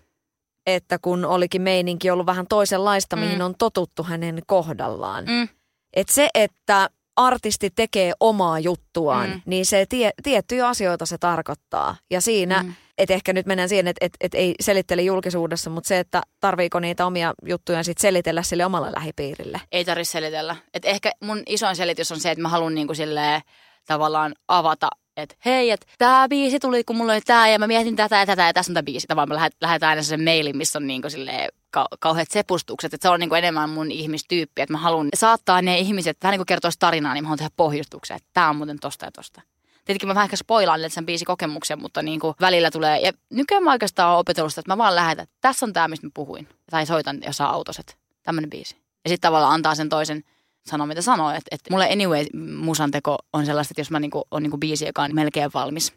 [0.66, 3.20] että kun olikin meininki ollut vähän toisenlaista, Mm.
[3.22, 5.24] mihin on totuttu hänen kohdallaan.
[5.24, 5.48] mm,
[5.92, 9.40] Että se, että artisti tekee omaa juttuaan, Mm.
[9.46, 11.96] niin se tie, tiettyjä asioita se tarkoittaa.
[12.10, 12.68] Ja siinä, Mm.
[12.68, 12.74] mm.
[12.98, 16.80] että ehkä nyt mennään siihen, että et, et ei selittele julkisuudessa, mutta se, että tarviiko
[16.80, 19.60] niitä omia juttuja sitten selitellä sille omalle lähipiirille.
[19.72, 20.56] ei tarvitse selitellä.
[20.74, 23.40] Et ehkä mun isoin selitys on se, että mä haluan niinku silleen
[23.86, 27.96] tavallaan avata, että hei, että tämä biisi tuli, kun mulla oli tämä ja mä mietin
[27.96, 29.06] tätä ja tätä ja tässä on tämä biisi.
[29.06, 32.94] Tavallaan mä lähet- lähetän aina sen mailin, missä on niinku silleen kau- kauheat sepustukset.
[32.94, 36.38] Että se on niinku enemmän mun ihmistyyppi, että mä haluan saattaa ne ihmiset, vähän niin
[36.38, 39.42] kuin kertoisi tarinaa, niin mä haluan tehdä pohjustuksen, että tämä on muuten tosta ja tosta.
[39.84, 43.72] Tietenkin mä vähän ehkä spoilaan sen biisikokemuksen, mutta niin kuin välillä tulee, ja nykyään mä
[43.72, 46.48] oikeastaan oon opetellut sitä, että mä vaan lähetän, tässä on tämä, mistä mä puhuin.
[46.70, 48.76] Tai soitan jossain autossa, että tämmöinen biisi.
[48.76, 50.24] Ja sitten tavallaan antaa sen toisen
[50.66, 51.30] sanoa, mitä sanoo.
[51.30, 54.86] Että, että mulle anyway musan teko on sellaista, että jos mä niinku, on niinku biisi,
[54.86, 55.92] joka on melkein valmis,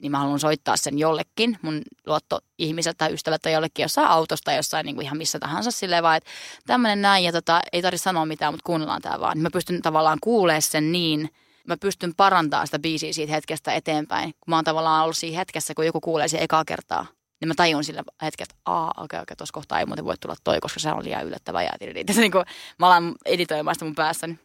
[0.00, 5.02] niin mä haluan soittaa sen jollekin, mun luottoihmiseltä tai ystävältä jollekin jossain autosta, jossain niinku
[5.02, 6.30] ihan missä tahansa silleen vaan, että
[6.66, 9.34] tämmöinen näin ja tota, ei tarvitse sanoa mitään, mutta kuunnellaan tämä vaan.
[9.36, 11.30] Niin mä pystyn tavallaan kuulemaan sen niin,
[11.68, 15.74] mä pystyn parantamaan sitä biisiä siitä hetkestä eteenpäin, kun mä oon tavallaan ollut siinä hetkessä,
[15.74, 17.06] kun joku kuulee sen ekaa kertaa.
[17.40, 20.14] Niin mä tajun sillä hetkellä, että aa, okei, okay, okei, tuossa kohtaa ei muuten voi
[20.20, 21.70] tulla toi, koska se on liian yllättävää ja
[22.12, 22.44] se niin kuin,
[22.78, 24.38] mä alan editoimaan sitä mun päässäni.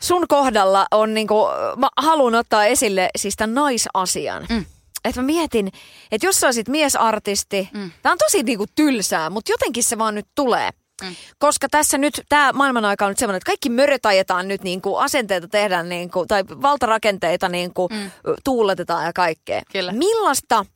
[0.00, 4.46] Sun kohdalla on niinku, mä haluan ottaa esille siis tämän naisasian.
[4.50, 4.64] Mm.
[5.04, 5.72] Että mä mietin,
[6.12, 7.90] että jos sä olisit miesartisti, mm.
[8.02, 10.70] tää on tosi niinku tylsää, mutta jotenkin se vaan nyt tulee.
[11.02, 11.16] Mm.
[11.38, 14.82] Koska tässä nyt, tämä maailman aika on nyt semmoinen, että kaikki möröt ajetaan nyt niin
[14.82, 18.10] kuin asenteita tehdään niin kuin, tai valtarakenteita niin kuin mm.
[18.44, 19.62] tuuletetaan ja kaikkea.
[19.72, 19.92] Kyllä.
[19.92, 20.66] Millaista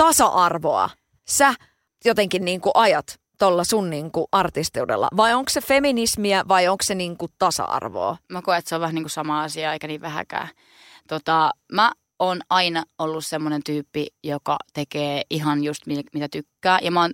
[0.00, 0.90] tasa-arvoa
[1.28, 1.54] sä
[2.04, 5.08] jotenkin niin kuin ajat tuolla sun niin kuin artisteudella?
[5.16, 8.16] Vai onko se feminismiä vai onko se niin kuin tasa-arvoa?
[8.32, 10.48] Mä koen, että se on vähän niin kuin sama asia eikä niin vähäkään.
[11.08, 16.78] Tota, mä oon aina ollut semmoinen tyyppi, joka tekee ihan just mitä tykkää.
[16.82, 17.12] Ja mä oon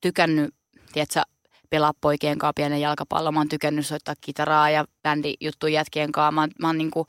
[0.00, 0.54] tykännyt,
[0.92, 1.22] tiedätkö,
[1.70, 3.32] pelaa poikien kanssa pienen jalkapallo.
[3.32, 6.32] Mä oon tykännyt soittaa kitaraa ja bändijuttuja jätkien kanssa.
[6.32, 7.06] Mä, mä, oon, niin kuin,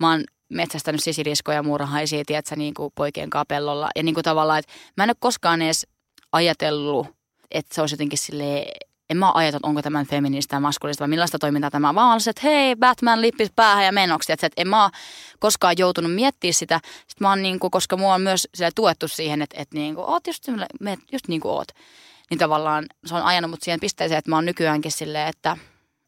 [0.00, 3.88] mä oon metsästänyt sisiliskoja ja muurahaisia, tiedätkö, niin kuin poikien kanssa pellolla.
[3.96, 5.86] Ja niin kuin tavallaan, että mä en ole koskaan edes
[6.32, 7.06] ajatellut,
[7.50, 8.66] että se olisi jotenkin silleen,
[9.10, 11.94] en mä ajatellut, että onko tämä feminististä ja maskulista vai millaista toimintaa tämä on.
[11.94, 14.32] Vaan olisin, että hei, Batman lippis päähän ja menoksi.
[14.32, 14.90] Että en mä
[15.38, 16.80] koskaan joutunut miettimään sitä.
[16.84, 20.06] Sitten mä oon niin kuin, koska mua on myös tuettu siihen, että, että niin kuin,
[20.06, 20.44] oot just,
[21.12, 21.68] just niin kuin oot
[22.30, 25.56] niin tavallaan se on ajanut mut siihen pisteeseen, että mä oon nykyäänkin silleen, että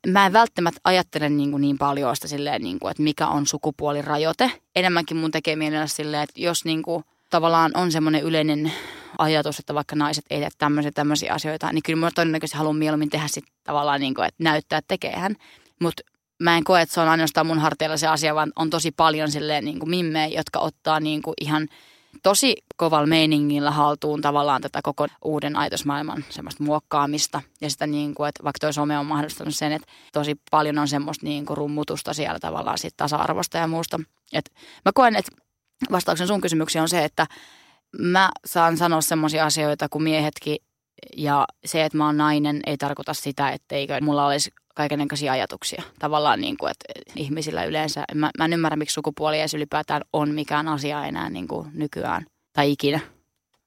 [0.06, 3.46] mä en välttämättä ajattele niin, kuin niin paljon sitä silleen, niin kuin, että mikä on
[3.46, 4.52] sukupuolirajoite.
[4.76, 8.72] Enemmänkin mun tekee mielellä silleen, että jos niin kuin, tavallaan on semmoinen yleinen
[9.18, 13.10] ajatus, että vaikka naiset ei tee tämmöisiä, tämmöisiä asioita, niin kyllä mä todennäköisesti haluan mieluummin
[13.10, 15.36] tehdä sitten tavallaan niin kuin, että näyttää, että tekeehän.
[15.80, 16.02] Mutta
[16.38, 19.30] mä en koe, että se on ainoastaan mun harteilla se asia, vaan on tosi paljon
[19.30, 21.68] silleen niin kuin mimmejä, jotka ottaa niin kuin ihan–
[22.22, 27.42] tosi kovalla meiningillä haltuun tavallaan tätä koko uuden ajatusmaailman semmoista muokkaamista.
[27.60, 30.88] Ja sitä niin kuin, että vaikka toi some on mahdollistanut sen, että tosi paljon on
[30.88, 34.00] semmoista niin kuin rummutusta siellä tavallaan siitä tasa-arvosta ja muusta.
[34.32, 34.52] Et
[34.84, 35.32] mä koen, että
[35.92, 37.26] vastauksen sun kysymyksiin on se, että
[37.98, 40.56] mä saan sanoa semmoisia asioita kuin miehetkin
[41.16, 45.82] ja se, että mä oon nainen, ei tarkoita sitä, etteikö mulla olisi kaikenlaisia ajatuksia.
[45.98, 50.34] Tavallaan niin kuin, että ihmisillä yleensä, mä, mä en ymmärrä, miksi sukupuoli edes ylipäätään on
[50.34, 53.00] mikään asia enää niin kuin nykyään tai ikinä.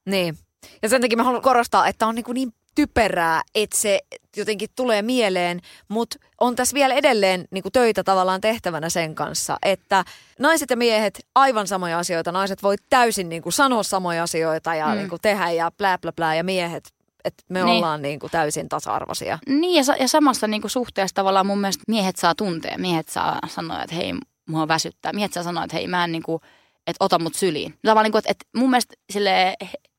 [0.06, 0.38] Niin.
[0.82, 4.00] Ja sen takia mä haluan korostaa, että on niin, kuin niin typerää, että se
[4.36, 9.56] jotenkin tulee mieleen, mutta on tässä vielä edelleen niin kuin töitä tavallaan tehtävänä sen kanssa,
[9.62, 10.04] että
[10.38, 14.86] naiset ja miehet aivan samoja asioita, naiset voi täysin niin kuin sanoa samoja asioita ja
[14.86, 14.94] mm.
[14.94, 16.92] niin kuin tehdä ja blä blä blä ja miehet
[17.24, 17.68] että me niin.
[17.68, 19.38] ollaan niin kuin täysin tasa-arvoisia.
[19.46, 22.78] Niin ja, ja samassa niin kuin suhteessa tavallaan mun mielestä miehet saa tuntea.
[22.78, 24.12] Miehet saa sanoa, että hei,
[24.48, 25.12] mua väsyttää.
[25.12, 26.42] Miehet saa sanoa, että hei, mä en niin kuin,
[26.86, 27.74] että ota mut syliin.
[27.82, 29.56] Tavallaan niin kuin, että, että mun mielestä sille,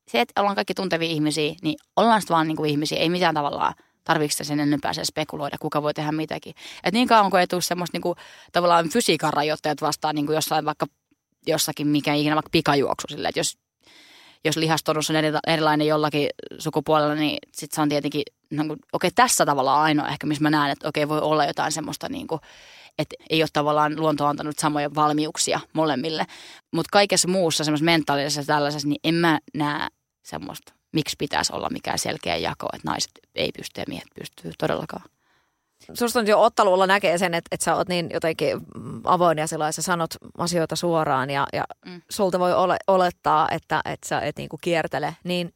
[0.07, 2.99] se, että ollaan kaikki tuntevia ihmisiä, niin ollaan sitten vaan niin kuin ihmisiä.
[2.99, 6.55] Ei mitään tavallaan tarvitse sen enempää se spekuloida, kuka voi tehdä mitäkin.
[6.84, 8.15] Että niin kauan kuin ei tule semmoista niin kuin,
[8.51, 10.86] tavallaan fysiikan rajoitteet vastaan niin kuin jossain vaikka
[11.47, 13.57] jossakin mikä ikinä vaikka pikajuoksu sille, että jos
[14.46, 15.16] jos lihastonus on
[15.48, 16.30] erilainen jollakin
[16.60, 20.50] sukupuolella, niin sitten se on tietenkin, no, okei okay, tässä tavalla ainoa ehkä, missä mä
[20.50, 22.42] näen, että okei okay, voi olla jotain semmoista niin kuin,
[22.98, 26.26] että ei ole tavallaan luonto antanut samoja valmiuksia molemmille.
[26.74, 29.88] Mutta kaikessa muussa semmoisessa mentaalisessa tällaisessa, niin en mä näe
[30.24, 35.04] semmoista, miksi pitäisi olla mikään selkeä jako, että naiset ei pysty ja miehet pystyy todellakaan.
[35.93, 38.57] Susta on jo ottaluulla näkee sen, että, että sä oot niin jotenkin
[39.03, 42.01] avoin ja sellainen, sanot asioita suoraan ja, ja mm.
[42.09, 45.15] sulta voi ole, olettaa, että, että sä et niinku kiertele.
[45.23, 45.53] Niin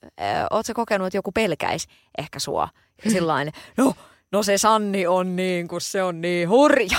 [0.49, 2.69] oot sä kokenut, että joku pelkäis ehkä sua?
[3.05, 3.93] Ja sillain, no,
[4.31, 6.97] no se Sanni on niin kuin se on niin hurja.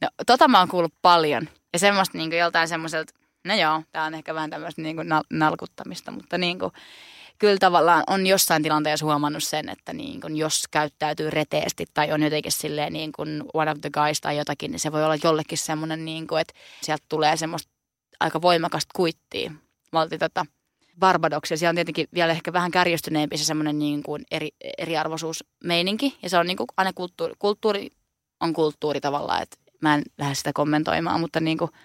[0.00, 1.48] No tota mä oon kuullut paljon.
[1.72, 3.12] Ja semmoista niin joltain semmoiselta,
[3.44, 6.72] no joo, tää on ehkä vähän tämmöistä niin nal- nalkuttamista, mutta niin kuin,
[7.38, 12.22] kyllä tavallaan on jossain tilanteessa huomannut sen, että niin kun jos käyttäytyy reteesti tai on
[12.22, 15.58] jotenkin silleen niin kuin one of the guys tai jotakin, niin se voi olla jollekin
[15.58, 17.72] semmoinen, niin kuin, että sieltä tulee semmoista
[18.20, 19.52] aika voimakasta kuittia.
[19.92, 20.46] Mä oltiin tota
[20.98, 21.56] Barbadoksia.
[21.56, 26.18] Siellä on tietenkin vielä ehkä vähän kärjistyneempi se semmoinen niin kuin eri, eriarvoisuusmeininki.
[26.22, 27.90] Ja se on niin kuin aina kulttuuri, kulttuuri
[28.40, 31.70] on kulttuuri tavallaan, että mä en lähde sitä kommentoimaan, mutta niin kuin–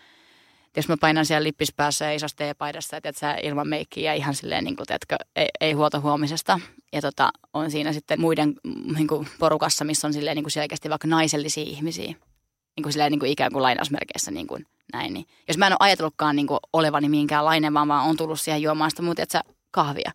[0.80, 4.64] jos mä painan siellä lippispäässä ja isossa teepaidassa, että sä ilman meikkiä ja ihan silleen,
[4.64, 6.60] niin kuin, teetkö, ei, ei huolta huomisesta.
[6.94, 8.54] Ja tota, on siinä sitten muiden
[8.96, 12.06] niin kuin porukassa, missä on silleen niin kuin selkeästi vaikka naisellisia ihmisiä.
[12.06, 15.14] Niin kuin silleen niin kuin ikään kuin lainausmerkeissä niin kuin näin.
[15.14, 15.26] Niin.
[15.48, 18.90] Jos mä en ole ajatellutkaan niin kuin olevani minkäänlainen, vaan vaan on tullut siihen juomaan
[18.90, 20.12] sitä muuta, että kahvia.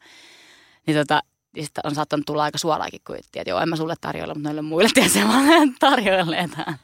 [0.87, 1.23] Niin tota,
[1.57, 4.49] niin sitten on saattanut tulla aika suoraakin kuittia, että joo, en mä sulle tarjoilla, mutta
[4.49, 6.79] noille muille tiedä, vaan tarjoilletaan.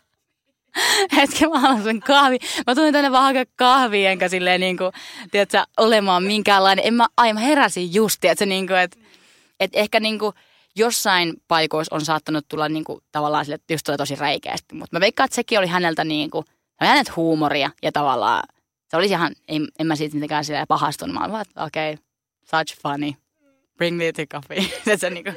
[1.16, 2.38] hetken mä haluan sen kahvi.
[2.66, 4.92] Mä tulin tänne vaan hakea kahvia, enkä silleen niin kuin,
[5.30, 6.86] tiedätkö, olemaan minkäänlainen.
[6.86, 8.98] En mä, ai mä heräsin just, tiedätkö, niin kuin, että,
[9.60, 10.32] että ehkä niin kuin,
[10.76, 14.74] jossain paikoissa on saattanut tulla niin kuin, tavallaan sille, just tulee tosi räikeästi.
[14.74, 16.44] Mutta mä veikkaan, että sekin oli häneltä niin kuin,
[16.80, 18.42] hänet huumoria ja tavallaan
[18.88, 21.14] se olisi ihan, en, en mä siitä mitenkään silleen pahastunut.
[21.14, 22.04] Mä että okei, okay,
[22.44, 23.12] such funny.
[23.76, 24.62] bring me the coffee.
[24.98, 25.32] Se, niinku,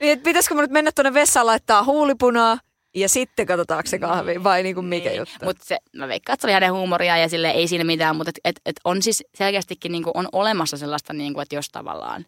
[0.00, 2.58] Niin, että pitäisikö mun nyt mennä tuonne vessaan laittaa huulipunaa
[2.94, 5.18] ja sitten katsotaanko se kahvi vai niinku mikä niin.
[5.18, 5.44] juttu?
[5.44, 8.30] Mutta se, mä veikkaan, että se oli hänen huumoria ja sille ei siinä mitään, mutta
[8.30, 12.26] et, et, et on siis selkeästikin niinku, on olemassa sellaista, niinku, että jos tavallaan,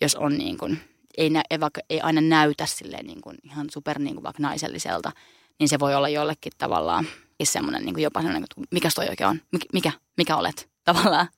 [0.00, 0.80] jos on niin kuin,
[1.18, 4.42] ei, nä, ei, vaikka, ei aina näytä silleen niin kuin, ihan super niin kuin vaikka
[4.42, 5.12] naiselliselta,
[5.58, 7.06] niin se voi olla jollekin tavallaan
[7.44, 11.28] semmoinen niin kuin jopa semmoinen, että mikä toi oikein on, Mik, mikä, mikä olet tavallaan.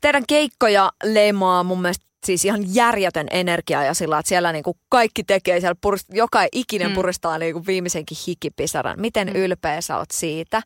[0.00, 5.24] Teidän keikkoja leimaa mun mielestä siis ihan järjetön energia ja sillä, että siellä niinku kaikki
[5.24, 6.94] tekee, siellä purist, joka ikinen mm.
[6.94, 9.00] puristaa niinku viimeisenkin hikipisaran.
[9.00, 9.34] Miten mm.
[9.34, 10.62] ylpeä sä oot siitä?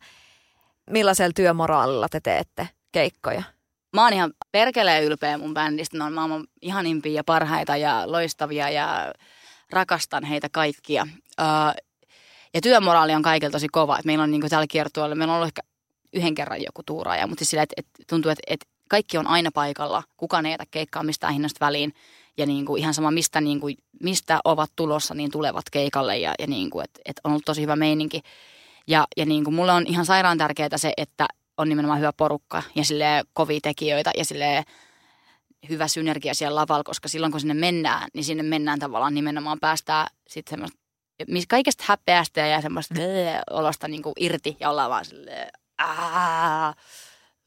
[0.91, 3.43] Millaisella työmoraalilla te teette keikkoja?
[3.95, 5.99] Mä oon ihan perkeleen ylpeä mun bändistä.
[5.99, 9.15] Ne on maailman ihanimpia ja parhaita ja loistavia ja
[9.71, 11.07] rakastan heitä kaikkia.
[11.41, 11.85] Uh,
[12.55, 13.99] ja työmoraali on kaikilla tosi kova.
[13.99, 15.63] Et meillä on niinku tällä kiertueella, meillä on ollut ehkä
[16.13, 19.51] yhden kerran joku tuuraaja, mutta siis sillä, että et tuntuu, että et kaikki on aina
[19.55, 20.03] paikalla.
[20.17, 21.95] Kukaan ei jätä keikkaa mistään hinnasta väliin.
[22.37, 26.19] Ja niin kuin ihan sama, mistä, niin kuin, mistä ovat tulossa, niin tulevat keikalle.
[26.19, 28.21] Ja, ja niin kuin, että, että on ollut tosi hyvä meininki.
[28.87, 31.27] Ja, ja niin kuin mulle on ihan sairaan tärkeää se, että
[31.57, 34.65] on nimenomaan hyvä porukka ja sille kovia tekijöitä ja sille
[35.69, 40.07] hyvä synergia siellä lavalla, koska silloin kun sinne mennään, niin sinne mennään tavallaan nimenomaan päästää
[40.29, 40.79] sitten semmoista
[41.49, 42.95] kaikesta häpeästä ja semmoista
[43.51, 45.53] olosta niin kuin irti ja ollaan vaan silleen,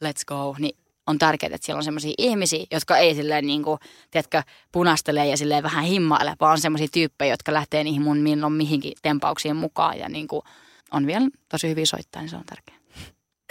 [0.04, 0.56] let's go.
[0.60, 0.78] Niin
[1.08, 3.80] on tärkeää, että siellä on sellaisia ihmisiä, jotka ei silleen niin kuin,
[4.12, 8.54] tiedätkö, punastelee ja silleen vähän himmaile, vaan on sellaisia tyyppejä, jotka lähtee niihin mun milloin
[8.54, 10.42] mihinkin tempauksiin mukaan ja niin kuin,
[10.92, 12.82] on vielä tosi hyvin soittaa, niin se on tärkeää.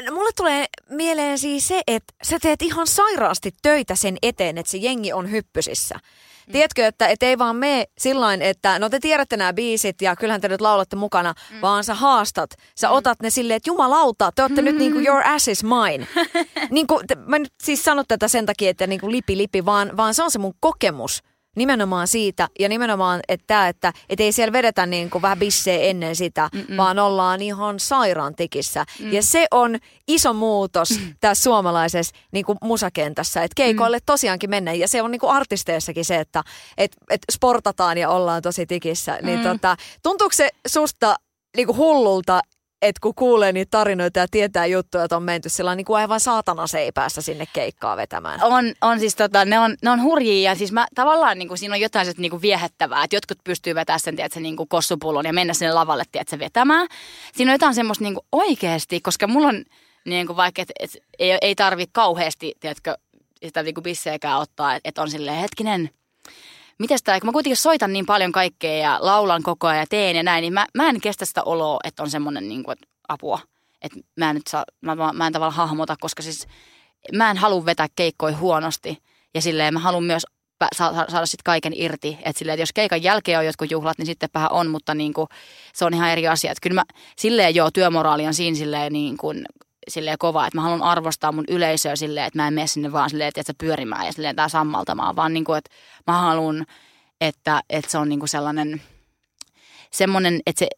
[0.07, 4.71] No, mulle tulee mieleen siis se, että sä teet ihan sairaasti töitä sen eteen, että
[4.71, 6.01] se jengi on hyppysissä.
[6.51, 6.53] Mm.
[6.53, 10.41] Tiedätkö, että et ei vaan mene sillain, että no te tiedätte nämä biisit ja kyllähän
[10.41, 11.61] te nyt laulatte mukana, mm.
[11.61, 12.51] vaan sä haastat.
[12.77, 12.95] Sä mm.
[12.95, 14.65] otat ne silleen, että jumalauta, te olette mm.
[14.65, 16.07] nyt niin kuin your ass is mine.
[16.71, 19.65] niin kuin, te, mä nyt siis sanon tätä sen takia, että niin kuin lipi lipi,
[19.65, 21.23] vaan, vaan se on se mun kokemus
[21.57, 26.17] Nimenomaan siitä ja nimenomaan, että, että et ei siellä vedetä niin kuin vähän bissejä ennen
[26.17, 26.77] sitä, Mm-mm.
[26.77, 28.85] vaan ollaan ihan sairaan tikissä.
[29.01, 29.13] Mm.
[29.13, 29.79] Ja se on
[30.09, 31.15] iso muutos mm.
[31.21, 34.03] tässä suomalaisessa niin kuin musakentässä, että keikoille mm.
[34.07, 34.73] tosiaankin mennä.
[34.73, 36.45] Ja se on niin kuin artisteissakin se, että
[36.79, 39.19] et, et sportataan ja ollaan tosi tikissä.
[39.23, 39.45] Niin mm.
[39.45, 41.17] tota, tuntuuko se susta
[41.57, 42.41] niin kuin hullulta,
[42.83, 46.21] että kun kuulee niitä tarinoita ja tietää juttuja, että on menty sillä niin kuin aivan
[46.21, 46.65] saatana
[46.95, 48.43] päässä sinne keikkaa vetämään.
[48.43, 51.59] On, on siis tota, ne on, ne on hurjia ja siis mä tavallaan niin kuin,
[51.59, 55.27] siinä on jotain niin kuin viehättävää, että jotkut pystyy vetämään sen, tiedätkö, niin kuin kossupullon
[55.27, 56.89] ja mennä sinne lavalle, tiedätkö, vetämään.
[57.35, 59.65] Siinä on jotain semmoista niin kuin oikeasti, koska mulla on
[60.05, 62.97] niin kuin vaikka, että et, ei, ei tarvi kauheasti, tiedätkö,
[63.47, 65.91] sitä niin kuin bisseekään ottaa, että et on silleen hetkinen,
[66.81, 70.17] mites tämä, kun mä kuitenkin soitan niin paljon kaikkea ja laulan koko ajan ja teen
[70.17, 72.77] ja näin, niin mä, mä en kestä sitä oloa, että on semmoinen niin kuin,
[73.09, 73.39] apua.
[73.83, 76.49] Että mä en nyt saa, mä, mä en tavallaan hahmota, koska siis
[77.17, 78.99] mä en halua vetää keikkoja huonosti.
[79.35, 80.27] Ja silleen mä haluan myös
[80.77, 82.19] saada, saada sitten kaiken irti.
[82.23, 85.29] Että silleen, että jos keikan jälkeen on jotkut juhlat, niin sittenpähän on, mutta niin kuin,
[85.75, 86.53] se on ihan eri asia.
[86.53, 86.85] Että kyllä mä
[87.17, 89.45] silleen joo, työmoraali on siinä silleen niin kuin
[89.89, 93.11] silleen kova, että mä haluan arvostaa mun yleisöä silleen, että mä en mene sinne vaan
[93.11, 95.71] silleen, että pyörimään ja silleen tää sammaltamaan, vaan niin kuin, että
[96.07, 96.67] mä haluan,
[97.21, 98.83] että, että se on niin kuin sellainen,
[99.91, 100.69] semmoinen, että se,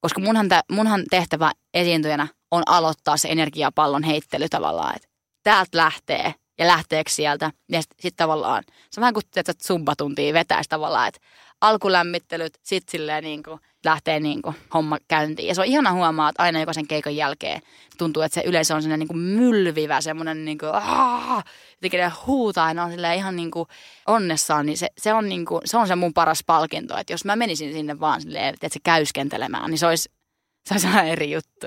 [0.00, 5.08] koska munhan, tä, munhan tehtävä esiintyjänä on aloittaa se energiapallon heittely tavallaan, että
[5.42, 7.50] täältä lähtee ja lähteekö sieltä.
[7.68, 11.20] Ja sitten sit tavallaan, se on vähän kuin että zumba-tuntia vetäisi tavallaan, että
[11.60, 15.48] alkulämmittelyt, sitten silleen niin kuin lähtee niin kuin homma käyntiin.
[15.48, 17.62] Ja se on ihana huomaa, että aina jokaisen keikon jälkeen
[17.98, 22.66] tuntuu, että se yleisö on sellainen niin kuin mylvivä, semmoinen niin kuin, aah, jotenkin huutaa
[22.66, 23.68] aina on ihan niin kuin
[24.06, 26.96] onnessaan, niin se, se, on niin kuin, se on se mun paras palkinto.
[26.96, 30.10] Että jos mä menisin sinne vaan silleen, että se käyskentelemään, niin se olisi,
[30.68, 31.66] se olisi ihan eri juttu.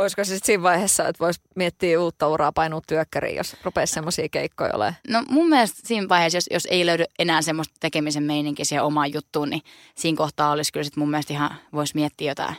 [0.00, 4.28] Olisiko se sitten siinä vaiheessa, että voisi miettiä uutta uraa painua työkkäriin, jos rupeaisi semmoisia
[4.28, 4.96] keikkoja olemaan?
[5.08, 9.12] No mun mielestä siinä vaiheessa, jos, jos ei löydy enää semmoista tekemisen meininkiä siihen omaan
[9.12, 9.62] juttuun, niin
[9.94, 12.56] siinä kohtaa olisi kyllä sitten mun mielestä ihan, voisi miettiä jotain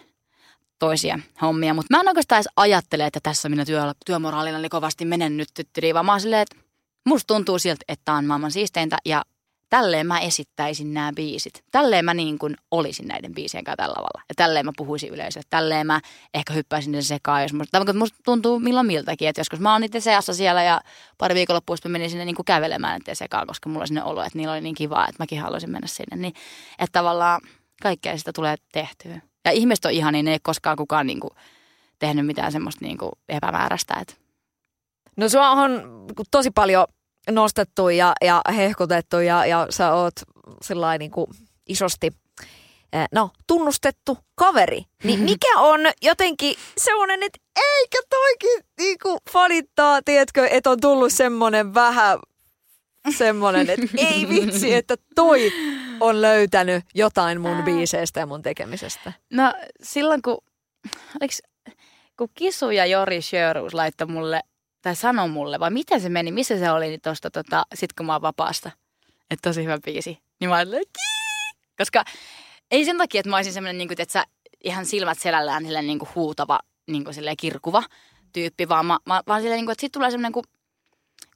[0.80, 1.74] toisia hommia.
[1.74, 5.50] Mutta mä en oikeastaan edes ajattele, että tässä minä työ, työmoraalilla oli kovasti menen nyt
[5.54, 6.56] tyttyriin, vaan mä oon silleen, että
[7.06, 9.24] musta tuntuu siltä, että tämä on maailman siisteintä ja
[9.72, 11.64] tälleen mä esittäisin nämä biisit.
[11.72, 14.22] Tälleen mä niin kuin olisin näiden biisien kanssa tällä tavalla.
[14.30, 15.48] Ja tälleen mä puhuisin yleisölle.
[15.50, 16.02] Tälleen mä
[16.34, 17.42] ehkä hyppäisin sen sekaan.
[17.42, 19.28] Jos musta, musta tuntuu milloin miltäkin.
[19.28, 20.82] Että joskus mä oon niiden seassa siellä ja
[21.18, 24.54] pari viikonloppuista menin sinne niin kuin kävelemään niiden sekaan, koska mulla sinne olo, että niillä
[24.54, 26.16] oli niin kivaa, että mäkin haluaisin mennä sinne.
[26.16, 26.34] Niin,
[26.80, 27.42] että tavallaan
[27.82, 29.22] kaikkea sitä tulee tehtyä.
[29.46, 31.32] Ja ihmiset on ihan niin, ei koskaan kukaan niin kuin
[32.00, 33.94] tehnyt mitään semmoista niin kuin epämääräistä.
[34.02, 34.14] Että.
[35.18, 35.82] No sua on
[36.32, 36.88] tosi paljon
[37.32, 40.14] nostettu ja, ja hehkutettu ja, ja sä oot
[40.62, 41.28] sellainen niin kuin
[41.68, 42.12] isosti
[42.94, 44.86] eh, no, tunnustettu kaveri.
[45.04, 51.74] Niin mikä on jotenkin semmoinen, että eikä toikin niinku fanittaa, tiedätkö, että on tullut semmoinen
[51.74, 52.20] vähän
[53.18, 55.52] semmoinen, että ei vitsi, että toi
[56.00, 59.14] on löytänyt jotain mun biiseistä ja mun tekemisestä?
[59.30, 59.54] No
[59.84, 60.38] silloin kun,
[61.22, 61.42] oliks,
[62.18, 64.42] kun Kisu ja Jori Sjöruus laittoi mulle,
[64.82, 68.06] tai sanoi mulle, vai miten se meni, missä se oli niin tosta, tota, sit kun
[68.06, 68.72] mä oon vapaasta,
[69.32, 70.18] että tosi hyvä biisi.
[70.40, 70.84] Niin mä olin,
[71.78, 72.04] koska
[72.72, 74.26] ei sen takia, että mä olisin semmoinen, niin että sä
[74.64, 77.84] ihan silmät selällään silleen, niin kuin huutava, niin kuin silleen kirkuva
[78.34, 80.44] tyyppi, vaan, mä, mä, vaan silleen, niin kuin, että sit tulee semmoinen, kun,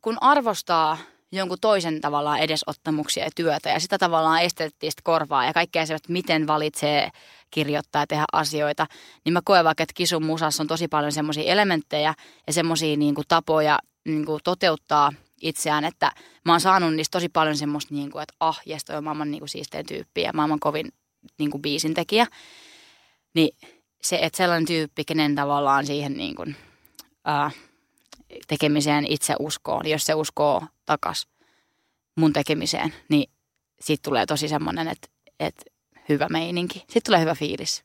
[0.02, 0.98] kun arvostaa
[1.36, 6.14] jonkun toisen tavallaan edesottamuksia ja työtä ja sitä tavallaan esteettistä korvaa ja kaikkea se, että
[6.14, 7.10] miten valitsee
[7.52, 8.88] kirjoittaa ja tehdä asioita,
[9.26, 12.14] niin mä koen vaikka, että Kisun musassa on tosi paljon semmoisia elementtejä
[12.48, 15.12] ja semmoisia niin kuin tapoja niin kuin toteuttaa
[15.42, 16.12] itseään, että
[16.46, 19.32] mä oon saanut niistä tosi paljon semmoista, niin kuin, että ah, jes, toi on maailman
[19.32, 20.94] niin kuin siistein tyyppi ja maailman kovin
[21.40, 22.28] niin kuin biisintekijä.
[23.34, 23.58] Niin
[24.02, 26.56] se, että sellainen tyyppi, kenen tavallaan siihen niin kuin,
[27.26, 27.52] ää,
[28.48, 31.28] tekemiseen itse uskoo, niin jos se uskoo takas
[32.16, 33.30] mun tekemiseen, niin
[33.80, 35.08] siitä tulee tosi semmoinen, että,
[35.40, 35.66] että
[36.10, 36.80] hyvä meininki.
[36.80, 37.84] Sitten tulee hyvä fiilis.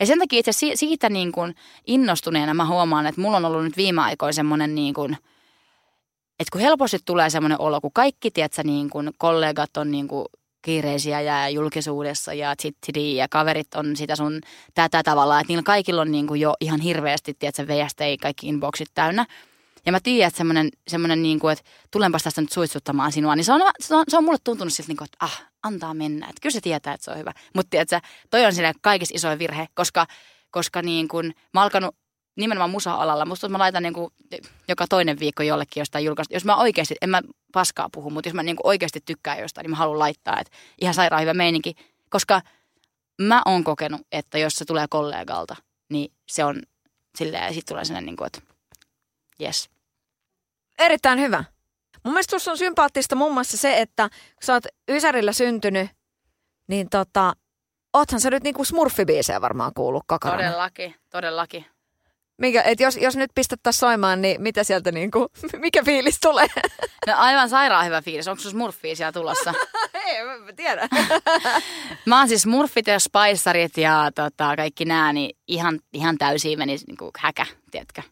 [0.00, 1.54] Ja sen takia itse siitä niin kuin
[1.86, 5.16] innostuneena mä huomaan, että mulla on ollut nyt viime aikoina semmoinen niin kuin,
[6.40, 10.26] että kun helposti tulee semmoinen olo, kun kaikki, tiedätkö, niin kuin kollegat on niin kuin
[10.62, 14.40] kiireisiä ja julkisuudessa ja tittidi ja kaverit on sitä sun
[14.74, 18.88] tätä tavalla, että niillä kaikilla on niin kuin jo ihan hirveästi, tiedätkö, VST, kaikki inboxit
[18.94, 19.26] täynnä.
[19.86, 23.44] Ja mä tiedän, että semmoinen, semmoinen niin kuin, että tulenpas tästä nyt suitsuttamaan sinua, niin
[23.44, 26.26] se on, se on, se on mulle tuntunut siltä, niin kuin, että ah, antaa mennä.
[26.26, 27.32] Että kyllä se tietää, että se on hyvä.
[27.54, 28.00] Mutta tiedätkö,
[28.30, 30.06] toi on siinä kaikista isoin virhe, koska,
[30.50, 31.96] koska niin kuin, mä alkanut
[32.36, 33.24] nimenomaan musa-alalla.
[33.24, 34.12] Musta että mä laitan niin kuin,
[34.68, 36.34] joka toinen viikko jollekin jostain julkaista.
[36.34, 37.22] Jos mä oikeasti, en mä
[37.52, 40.40] paskaa puhu, mutta jos mä niin kuin oikeasti tykkään jostain, niin mä haluan laittaa.
[40.40, 41.74] Että ihan sairaan hyvä meininki.
[42.10, 42.40] Koska
[43.22, 45.56] mä oon kokenut, että jos se tulee kollegalta,
[45.88, 46.62] niin se on
[47.18, 48.40] silleen, ja sitten tulee sellainen, niin kuin, että
[49.42, 49.70] yes.
[50.78, 51.44] Erittäin hyvä.
[52.04, 55.90] Mun mielestä tuossa on sympaattista muun muassa se, että kun sä oot Ysärillä syntynyt,
[56.68, 57.32] niin tota,
[57.94, 60.42] oothan sä nyt niinku smurfibiisejä varmaan kuullut kakarana.
[60.42, 61.66] Todellakin, todellakin.
[62.38, 66.46] Mikä, et jos, jos nyt pistettäisiin soimaan, niin mitä sieltä niinku, mikä fiilis tulee?
[67.06, 68.28] No aivan sairaan hyvä fiilis.
[68.28, 69.54] Onko sun smurfia siellä tulossa?
[70.06, 70.88] Ei, mä tiedän.
[72.04, 76.76] mä oon siis smurfit ja spicerit ja tota, kaikki nää, niin ihan, ihan täysin meni
[76.86, 78.02] niinku häkä, tiedätkö?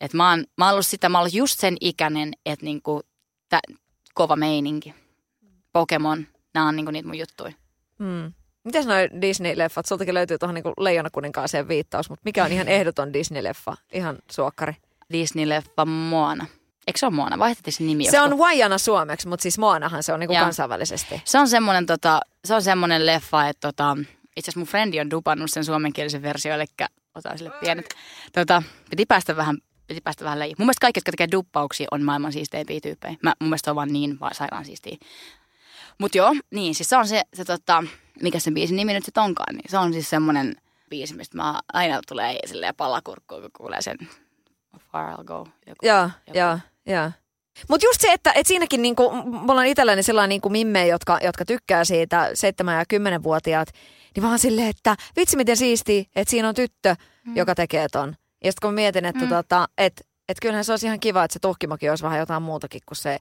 [0.00, 3.00] Et mä, oon, mä oon ollut sitä, mä oon ollut just sen ikäinen, että niinku,
[3.48, 3.60] tä,
[4.14, 4.94] kova meininki.
[5.72, 7.52] Pokemon, nämä on niinku niitä mun juttuja.
[7.98, 8.32] Mm.
[8.64, 9.86] Mitäs noi Disney-leffat?
[9.86, 13.76] Sultakin löytyy tuohon niinku Leijona kuninkaaseen viittaus, mutta mikä on ihan ehdoton Disney-leffa?
[13.92, 14.76] Ihan suokkari.
[15.12, 16.46] Disney-leffa Moana.
[16.86, 17.38] Eikö se ole Moana?
[17.38, 21.22] Vaihtettiin se nimi Se on Wajana suomeksi, mutta siis Moanahan se on niinku kansainvälisesti.
[21.24, 23.96] Se on semmoinen tota, se on semmoinen leffa, että tota,
[24.36, 26.64] itse asiassa mun frendi on dupannut sen suomenkielisen versio, eli
[27.14, 27.94] otan sille pienet.
[28.32, 30.56] Tota, piti päästä vähän piti päästä vähän leijiin.
[30.58, 33.16] Mun mielestä kaikki, jotka tekee duppauksia, on maailman siisteimpiä tyyppejä.
[33.22, 34.96] Mä, mun mielestä on vaan niin vaan sairaan siistiä.
[35.98, 37.84] Mut joo, niin siis se on se, se tota,
[38.22, 40.56] mikä sen biisin nimi nyt sitten onkaan, niin se on siis semmoinen
[40.90, 43.96] biisi, mistä mä aina tulee silleen palakurkkuun, kun kuulee sen
[44.92, 45.48] Far I'll Go.
[45.66, 46.38] Joku, joo, joku.
[46.38, 47.10] joo, joo.
[47.68, 51.44] Mutta just se, että et siinäkin niinku, mulla on itselläni sellainen niinku mimme, jotka, jotka
[51.44, 52.32] tykkää siitä 7-
[52.70, 53.68] ja 10-vuotiaat,
[54.14, 57.36] niin vaan silleen, että vitsi miten siisti, että siinä on tyttö, mm.
[57.36, 58.16] joka tekee ton.
[58.44, 59.28] Ja sitten kun mietin, että mm.
[59.28, 62.80] tota, et, et kyllähän se olisi ihan kiva, että se tuhkimokin olisi vähän jotain muutakin
[62.86, 63.18] kuin se,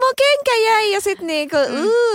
[0.00, 1.56] mun kenkä jäi ja sitten niinku,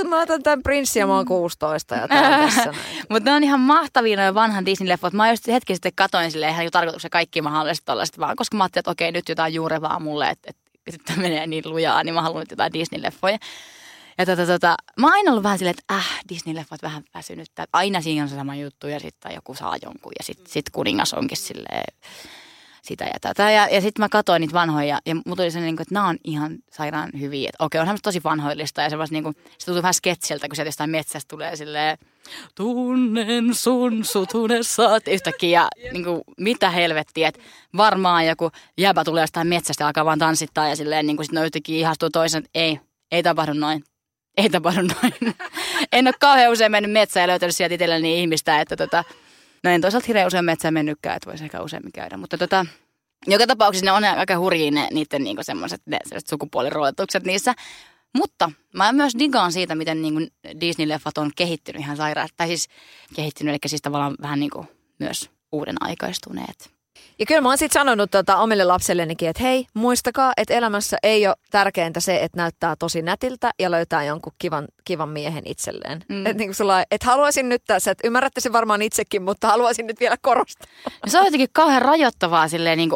[0.02, 0.10] mm.
[0.10, 2.74] mä otan tämän prinssi ja mä oon 16 ja tässä
[3.10, 5.14] Mutta ne on ihan mahtavia noin vanhan Disney-leffot.
[5.14, 8.82] Mä just hetki sitten katoin silleen ihan tarkoituksen kaikki mahdolliset tällaiset vaan, koska mä ajattelin,
[8.82, 10.62] että okei nyt jotain juurevaa mulle, että, että,
[10.96, 13.38] että menee niin lujaa, niin mä haluan nyt jotain Disney-leffoja.
[14.18, 17.48] Ja tota, tota, mä oon aina ollut vähän silleen, että äh, Disney-leffat vähän väsynyt.
[17.74, 21.14] Aina siinä on se sama juttu ja sitten joku saa jonkun ja sitten sit kuningas
[21.14, 21.94] onkin silleen
[22.86, 23.52] sitä ja tätä.
[23.52, 26.08] Ja, ja sitten mä katsoin niitä vanhoja ja, mulla tuli se, niin kuin, että nämä
[26.08, 27.50] on ihan sairaan hyviä.
[27.50, 30.68] Että okei, onhan tosi vanhoillista ja se, niin kuin, se tuntuu vähän sketsiltä, kun sieltä
[30.68, 31.98] jostain metsästä tulee silleen
[32.56, 34.90] tunnen sun sutunessa.
[35.08, 37.42] Yhtäkkiä ja niin kuin, mitä helvettiä, että
[37.78, 41.34] varmaan joku jäbä tulee jostain metsästä ja alkaa vaan tanssittaa ja silleen niin kuin, sit
[41.34, 42.80] ne yhtäkkiä ihastuu toisen, ei,
[43.12, 43.84] ei tapahdu noin
[44.38, 45.36] ei tapahdu noin.
[45.92, 49.04] en ole kauhean usein mennyt metsään ja löytänyt sieltä itselleni ihmistä, että tota,
[49.64, 52.18] no en toisaalta hirveän usein metsään mennytkään, että voisi ehkä useammin käydä.
[52.18, 52.66] Mutta tota,
[53.28, 55.82] joka tapauksessa ne on aika hurjia ne, niiden niinku semmoiset
[56.30, 57.54] sukupuoliroolitukset niissä.
[58.14, 62.30] Mutta mä myös digaan siitä, miten niinku Disney-leffat on kehittynyt ihan sairaan.
[62.38, 62.68] Tai siis
[63.16, 64.66] kehittynyt, eli siis tavallaan vähän niinku
[65.00, 66.75] myös uuden aikaistuneet.
[67.20, 71.28] Ja kyllä mä oon sitten sanonut tota omille lapsellenikin, että hei, muistakaa, että elämässä ei
[71.28, 76.04] ole tärkeintä se, että näyttää tosi nätiltä ja löytää jonkun kivan, kivan miehen itselleen.
[76.10, 76.26] Mm.
[76.26, 76.52] Että niin
[76.92, 80.68] et haluaisin nyt tässä, että ymmärrätte sen varmaan itsekin, mutta haluaisin nyt vielä korostaa.
[80.86, 82.92] No se on jotenkin kauhean rajoittavaa silleen, niin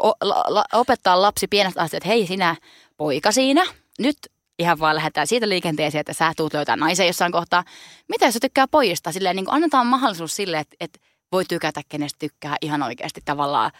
[0.73, 2.55] opettaa lapsi pienestä asti, että hei sinä
[2.97, 3.65] poika siinä,
[3.99, 4.17] nyt
[4.59, 7.63] ihan vaan lähdetään siitä liikenteeseen, että sä tuut löytää naisen jossain kohtaa.
[8.07, 9.11] Mitä jos sä tykkää pojista?
[9.11, 10.99] Silleen niin annetaan mahdollisuus sille, että, että
[11.31, 13.71] voi tykätä kenestä tykkää ihan oikeasti tavallaan.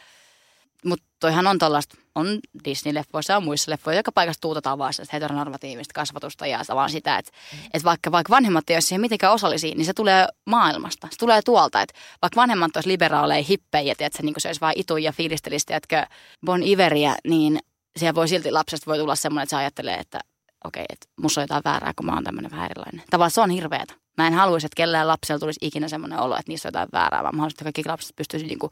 [0.86, 5.94] Mutta toihan on tällaista, on Disney-leffoissa ja muissa leffoissa, joka paikassa tuutetaan vaan sitä heteronormatiivista
[5.94, 7.60] kasvatusta ja vaan sitä, että, mm.
[7.74, 11.08] että vaikka, vaikka vanhemmat ei ole siihen mitenkään osallisia, niin se tulee maailmasta.
[11.12, 14.80] Se tulee tuolta, että vaikka vanhemmat olisi liberaaleja hippejä, että se, niin se olisi vain
[14.80, 16.08] itu ja fiilistelistä, että
[16.46, 17.60] Bon Iveriä, niin
[17.98, 20.20] siellä voi silti lapsesta voi tulla semmoinen, että se ajattelee, että
[20.64, 23.04] okei, okay, että musta on jotain väärää, kun mä oon tämmöinen vähän erilainen.
[23.10, 23.94] Tavallaan se on hirveetä.
[24.18, 27.24] Mä en haluaisi, että kellään lapsella tulisi ikinä semmoinen olo, että niissä on jotain väärää,
[27.24, 28.70] vaan mä haluaisin, että kaikki lapset pystyisivät niinku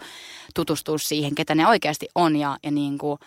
[0.55, 3.19] tutustumaan siihen, ketä ne oikeasti on ja, ja niinku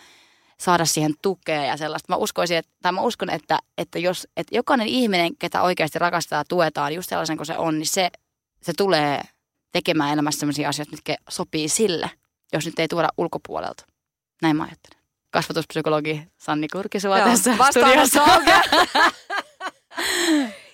[0.61, 2.13] saada siihen tukea ja sellaista.
[2.13, 6.41] Mä uskoisin, että, tai mä uskon, että, että jos että jokainen ihminen, ketä oikeasti rakastaa
[6.41, 8.11] ja tuetaan just sellaisen kuin se on, niin se,
[8.63, 9.23] se tulee
[9.73, 12.11] tekemään elämässä sellaisia asioita, mitkä sopii sille,
[12.53, 13.85] jos nyt ei tuoda ulkopuolelta.
[14.43, 15.00] Näin mä ajattelen.
[15.31, 18.25] Kasvatuspsykologi Sanni Kurkisua Joo, tässä studiossa.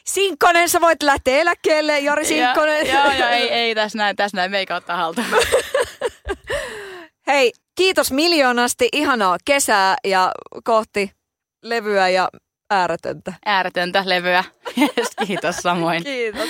[0.06, 2.86] Sinkkonen, sä voit lähteä eläkkeelle, Jari Sinkkonen.
[2.86, 5.26] Joo, joo, ei, ei tässä näin, tässä näin, meikä ottaa haltuun.
[7.26, 10.32] Hei, kiitos miljoonasti, ihanaa kesää ja
[10.64, 11.10] kohti
[11.62, 12.28] levyä ja
[12.70, 13.32] ääretöntä.
[13.46, 14.44] Ääretöntä levyä,
[14.78, 16.04] yes, kiitos samoin.
[16.14, 16.48] kiitos.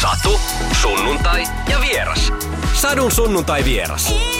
[0.00, 0.40] Satu,
[0.80, 2.32] sunnuntai ja vieras.
[2.74, 4.10] Sadun sunnuntai vieras.
[4.10, 4.39] Iske.